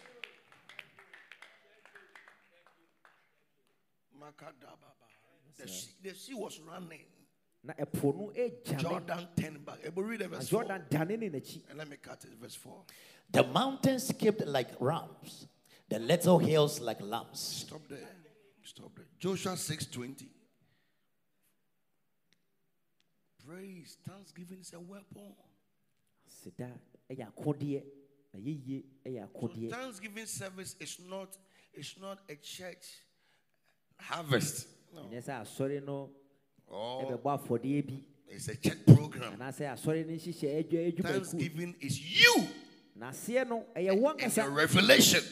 The 5.58 5.68
sea, 5.68 5.90
the 6.02 6.14
sea 6.14 6.34
was 6.34 6.58
running. 6.60 7.04
na 7.64 7.74
ɛpo 7.74 8.12
no 8.16 8.32
agyame 8.34 8.80
Jordan 8.80 9.28
turned 9.36 9.64
back. 9.64 9.78
Able 9.84 10.02
read 10.02 10.22
verse 10.28 10.48
4. 10.48 10.64
jordan 10.64 10.82
dane 10.90 11.16
ne 11.16 11.28
n'akyi 11.28 11.62
And 11.68 11.78
let 11.78 11.88
me 11.88 11.96
cut 11.96 12.24
it, 12.24 12.30
verse 12.40 12.56
4. 12.56 12.82
The 13.30 13.44
mountains 13.44 14.08
skipped 14.08 14.44
like 14.46 14.70
rams, 14.80 15.46
the 15.88 16.00
little 16.00 16.40
hills 16.40 16.80
like 16.80 17.00
lambs. 17.00 17.38
Stop 17.68 17.86
there. 17.88 18.21
Stop 18.64 18.94
there. 18.96 19.06
Joshua 19.18 19.52
6:20. 19.56 20.28
Praise, 23.46 23.96
thanksgiving 24.06 24.60
is 24.60 24.72
a 24.72 24.80
weapon. 24.80 25.34
seda 26.28 26.70
ɛyɛ 27.10 27.26
akodeɛ 27.32 27.82
na 28.32 28.40
yɛyie 28.40 28.84
ɛyɛ 29.04 29.28
So 29.32 29.76
Thanksgiving 29.76 30.26
service 30.26 30.76
is 30.80 30.98
not 31.08 31.36
it's 31.74 31.98
not 31.98 32.18
a 32.28 32.36
church 32.36 33.02
harvest. 33.98 34.68
No. 34.94 35.02
ɛnyɛ 35.02 35.22
sɛ 35.24 35.42
asɔre 35.42 35.84
no 35.84 36.10
Oh, 36.68 37.02
ɛbɛbɔ 37.04 37.46
afɔdeɛ 37.46 37.86
bi 37.86 38.04
it's 38.28 38.48
a 38.48 38.56
church 38.56 38.86
program. 38.86 39.34
anaasɛ 39.38 39.72
asɔre 39.74 40.06
no 40.06 40.12
nhyehyɛ 40.12 40.58
adwa 40.64 40.92
adwumaku 40.92 41.02
Thanksgiving 41.02 41.74
is 41.80 42.00
you 42.20 42.48
It's 42.94 43.28
a 43.28 43.32
ɛyɛ 43.32 43.90
wɔn 44.00 44.10
and 44.12 44.20
kasa 44.20 44.42
your 44.42 44.50
revelation. 44.52 45.22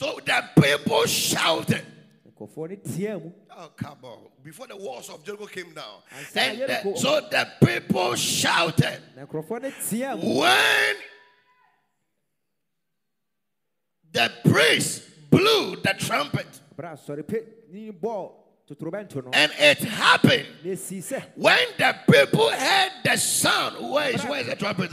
Ɛne 0.00 0.14
wadi 0.14 0.30
yie 0.30 0.36
a 0.36 0.40
woanya 0.40 0.54
So 0.54 0.54
the 0.54 0.60
people 0.60 1.06
shouted. 1.06 1.86
nkurɔfoɔ 2.28 2.70
no 2.70 2.76
teɛ 2.76 3.22
mu 3.22 3.32
Oh, 3.56 3.68
come 3.76 3.98
on. 4.02 4.18
Before 4.42 4.66
the 4.66 4.76
walls 4.76 5.08
of 5.08 5.24
Jericho 5.24 5.46
came 5.46 5.72
down. 5.72 6.02
And 6.34 6.58
the- 6.58 6.96
so 6.96 7.20
the 7.20 7.48
people 7.64 8.14
shouted. 8.16 9.00
na 9.16 9.24
nkurɔfoɔ 9.26 9.62
no 9.62 9.70
teɛ 9.70 10.22
mu 10.22 10.40
When 10.40 10.96
the 14.12 14.32
priest 14.44 15.02
blew 15.30 15.76
the 15.76 15.94
trumpet, 15.98 16.46
berɛ 16.76 16.92
a 16.92 16.96
sɔre 16.96 17.26
pe 17.26 17.38
ni 17.70 17.90
bɔɔ 17.92 18.32
totorobɛnto 18.68 19.24
no 19.24 19.30
and 19.32 19.52
it 19.58 19.78
happened 19.78 20.46
na 20.64 20.70
ɛsii 20.72 20.98
sɛ 21.02 21.22
when 21.36 21.58
the 21.78 21.96
people 22.10 22.50
heard 22.50 22.92
the 23.04 23.16
sound. 23.16 23.90
Where 23.92 24.10
is, 24.10 24.24
where 24.24 24.40
is 24.40 24.46
the 24.46 24.56
trumpet? 24.56 24.92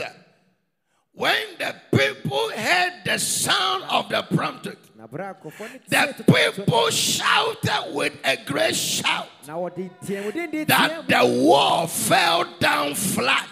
When 1.13 1.57
the 1.59 1.75
people 1.95 2.49
heard 2.51 2.93
the 3.05 3.17
sound 3.19 3.83
of 3.83 4.09
the 4.09 4.21
trumpet, 4.35 4.77
na 5.01 5.07
berɛ 5.07 5.31
a 5.31 5.33
nkurɔfoɔ 5.33 5.65
no 5.65 5.79
the 5.87 5.95
teɛ 5.95 6.13
totorobɛnto 6.13 6.57
no 6.57 6.63
people 6.63 6.89
shouted 6.91 7.93
with 7.95 8.13
a 8.23 8.37
great 8.45 8.75
shout 8.75 9.27
na 9.47 9.55
wɔde 9.55 9.89
teɛmudenden 10.05 10.51
teɛ 10.51 10.67
that 10.67 11.07
the 11.07 11.25
wall 11.41 11.87
fell 11.87 12.45
down 12.59 12.93
flat. 12.93 13.47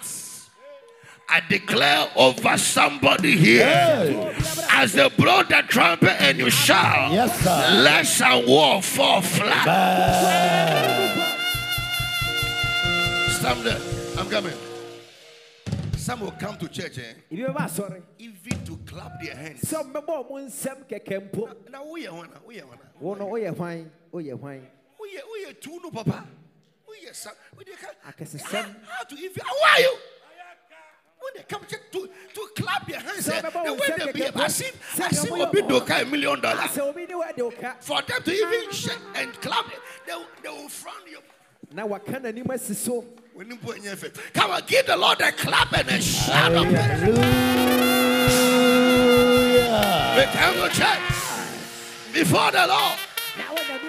I 1.31 1.41
declare 1.47 2.07
over 2.15 2.57
somebody 2.57 3.35
here 3.35 3.65
as 4.71 4.93
they 4.93 5.09
blow 5.09 5.41
the 5.43 5.63
trumpet 5.67 6.19
and 6.21 6.37
you 6.39 6.49
shout, 6.51 7.11
Yes, 7.11 7.39
sir. 7.43 7.81
let 7.83 8.05
some 8.05 8.47
wall 8.47 8.81
fall 8.81 9.21
flat. 9.21 9.65
Some 13.41 13.63
there, 13.63 13.79
I'm 14.17 14.27
coming. 14.29 14.68
Some 16.09 16.21
will 16.21 16.31
come 16.31 16.57
to 16.57 16.67
church 16.67 16.97
eh, 16.97 17.13
ebi 17.31 17.45
bɛba 17.45 17.69
asɔre 17.69 18.01
even 18.17 18.65
to 18.65 18.77
clap 18.77 19.21
their 19.21 19.35
hands. 19.35 19.61
sɛ 19.61 19.83
mbɛbɔ 19.93 20.07
ɔmo 20.25 20.41
nsɛm 20.49 20.89
kɛkɛ 20.89 21.29
mpo 21.31 21.69
Now, 21.69 21.83
who 21.83 21.99
you 21.99 22.11
wanna? 22.11 22.33
Who 22.43 22.51
you 22.51 22.65
wanna? 22.65 22.81
wo 22.99 23.13
no 23.13 23.27
woyɛ 23.27 23.55
hwan 23.55 23.91
woyɛ 24.11 24.39
hwan 24.39 24.67
Who 24.97 25.05
you 25.05 25.19
who 25.19 25.35
you 25.37 25.53
two 25.53 25.79
no 25.83 25.91
papa? 25.91 26.25
Son? 27.13 27.33
Who 27.55 27.63
you 27.67 27.75
can? 27.77 27.93
Akɛsesɛm. 28.11 28.75
How 28.87 29.03
to 29.03 29.15
if 29.19 29.37
how 29.39 29.69
are 29.69 29.79
you? 29.81 29.97
When 31.19 31.33
they 31.35 31.43
come 31.43 31.61
to, 31.67 31.77
to, 31.91 32.09
to 32.33 32.47
clap 32.55 32.87
their 32.87 32.99
hands, 33.01 33.29
eh, 33.29 33.41
the 33.41 33.73
way 33.73 33.79
they 33.97 34.11
be 34.11 34.19
kɛkɛ 34.21 34.31
mpo, 34.31 34.45
as 34.45 34.61
if 34.61 34.95
sɛ 34.95 35.11
as 35.11 35.23
if 35.25 35.29
ɔmo 35.29 35.37
yɛ- 35.37 35.47
Obi 35.47 35.61
Doka 35.61 36.01
a 36.01 36.05
million 36.05 36.39
dollars. 36.41 36.71
sɛ 36.71 36.79
obi 36.89 37.05
ne 37.05 37.13
wɔde 37.13 37.37
wo 37.37 37.51
ka 37.51 37.75
For 37.81 38.01
them 38.01 38.23
to 38.23 38.31
even 38.31 38.71
shake 38.71 38.97
and 39.13 39.31
clap, 39.41 39.65
they, 40.07 40.13
will- 40.15 40.25
they 40.41 40.49
will 40.49 40.69
frown 40.69 41.05
you. 41.07 41.19
na 41.71 41.85
waka 41.85 42.13
n'anim 42.13 42.49
asi 42.51 42.73
so 42.73 43.05
When 43.39 43.49
you 43.49 43.55
put 43.55 43.77
in 43.77 43.83
your 43.85 43.95
face, 43.95 44.11
come 44.33 44.51
on, 44.51 44.63
give 44.67 44.85
the 44.85 44.97
Lord 44.97 45.21
a 45.21 45.31
clap 45.31 45.71
and 45.71 45.87
a 45.87 46.01
shout 46.01 46.51
of 46.51 46.65
praise. 46.65 46.99
We 50.17 50.23
come 50.33 50.55
to 50.55 50.69
church 50.75 50.99
before 52.11 52.51
the 52.51 52.67
Lord. 52.67 52.99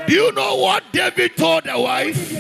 Do 0.06 0.14
you 0.14 0.30
know 0.34 0.54
what 0.54 0.84
David 0.92 1.36
told 1.36 1.64
the 1.64 1.76
wife? 1.80 2.30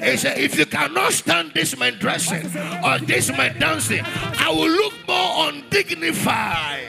He 0.00 0.16
said, 0.16 0.38
If 0.38 0.56
you 0.56 0.66
cannot 0.66 1.12
stand 1.12 1.50
this 1.54 1.76
man 1.76 1.94
dressing 1.98 2.46
or 2.84 3.00
this 3.00 3.30
man 3.30 3.58
dancing, 3.58 4.04
I 4.04 4.48
will 4.50 4.70
look 4.70 4.92
more 5.08 5.48
undignified. 5.48 6.86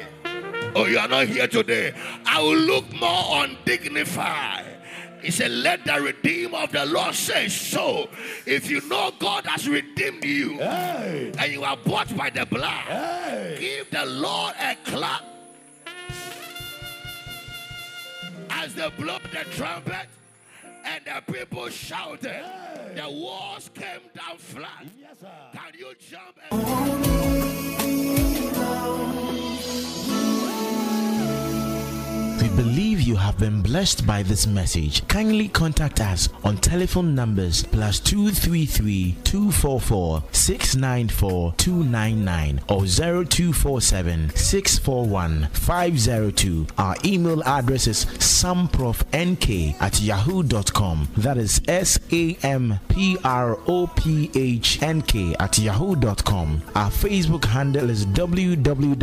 Oh, 0.76 0.86
you 0.86 1.00
are 1.00 1.08
not 1.08 1.26
here 1.26 1.48
today. 1.48 1.96
I 2.24 2.40
will 2.40 2.56
look 2.56 2.94
more 2.94 3.44
undignified. 3.44 4.75
He 5.22 5.32
said, 5.32 5.52
Let 5.52 5.86
the 5.86 6.00
redeemer 6.02 6.60
of 6.60 6.72
the 6.72 6.86
Lord 6.86 7.16
say 7.16 7.48
so. 7.48 8.10
If 8.46 8.70
you 8.70 8.82
know 8.88 9.12
God 9.20 9.46
has 9.48 9.68
redeemed 9.68 10.24
you 10.24 10.54
Hey. 10.58 11.32
and 11.38 11.52
you 11.52 11.64
are 11.64 11.78
bought 11.78 12.16
by 12.16 12.30
the 12.30 12.46
blood, 12.46 12.86
Hey. 12.86 13.58
give 13.60 13.90
the 13.92 14.06
Lord 14.06 14.54
a 14.60 14.76
clap. 14.86 15.24
As 18.50 18.74
they 18.76 18.90
blow 18.98 19.18
the 19.32 19.44
trumpet 19.56 20.08
and 20.86 21.04
the 21.06 21.34
people 21.34 21.70
shouted, 21.70 22.44
the 22.96 23.10
walls 23.10 23.70
came 23.74 24.02
down 24.16 24.38
flat. 24.38 24.86
Yes, 25.00 25.16
sir. 25.20 25.28
Can 25.54 25.74
you 25.78 25.94
jump? 26.00 26.38
And- 26.52 26.96
We 32.46 32.52
believe 32.56 33.02
you 33.02 33.16
have 33.16 33.40
been 33.40 33.64
blessed 33.64 34.06
by 34.06 34.22
this 34.22 34.46
message. 34.46 35.08
Kindly 35.08 35.48
contact 35.48 36.00
us 36.00 36.30
on 36.44 36.58
telephone 36.58 37.16
numbers 37.16 37.64
plus 37.64 38.00
233 38.00 39.16
244 39.24 40.24
694 40.32 41.56
299 41.58 42.62
or 42.70 42.86
0247 42.86 44.30
641 44.36 45.48
502. 45.54 46.68
Our 46.78 46.96
email 47.04 47.42
address 47.46 47.88
is 47.88 48.06
samprophnk 48.06 49.82
at 49.82 50.00
yahoo.com. 50.00 51.08
That 51.18 51.40
is 51.40 51.60
S 51.68 52.00
A 52.12 52.36
M 52.44 52.80
P 52.90 53.18
R 53.24 53.58
O 53.66 53.88
P 53.88 54.30
H 54.36 54.84
N 54.84 55.02
K 55.02 55.36
at 55.40 55.58
yahoo.com. 55.58 56.62
Our 56.76 56.92
Facebook 56.92 57.46
handle 57.46 57.90
is 57.90 58.06
www.facebook 58.06 58.94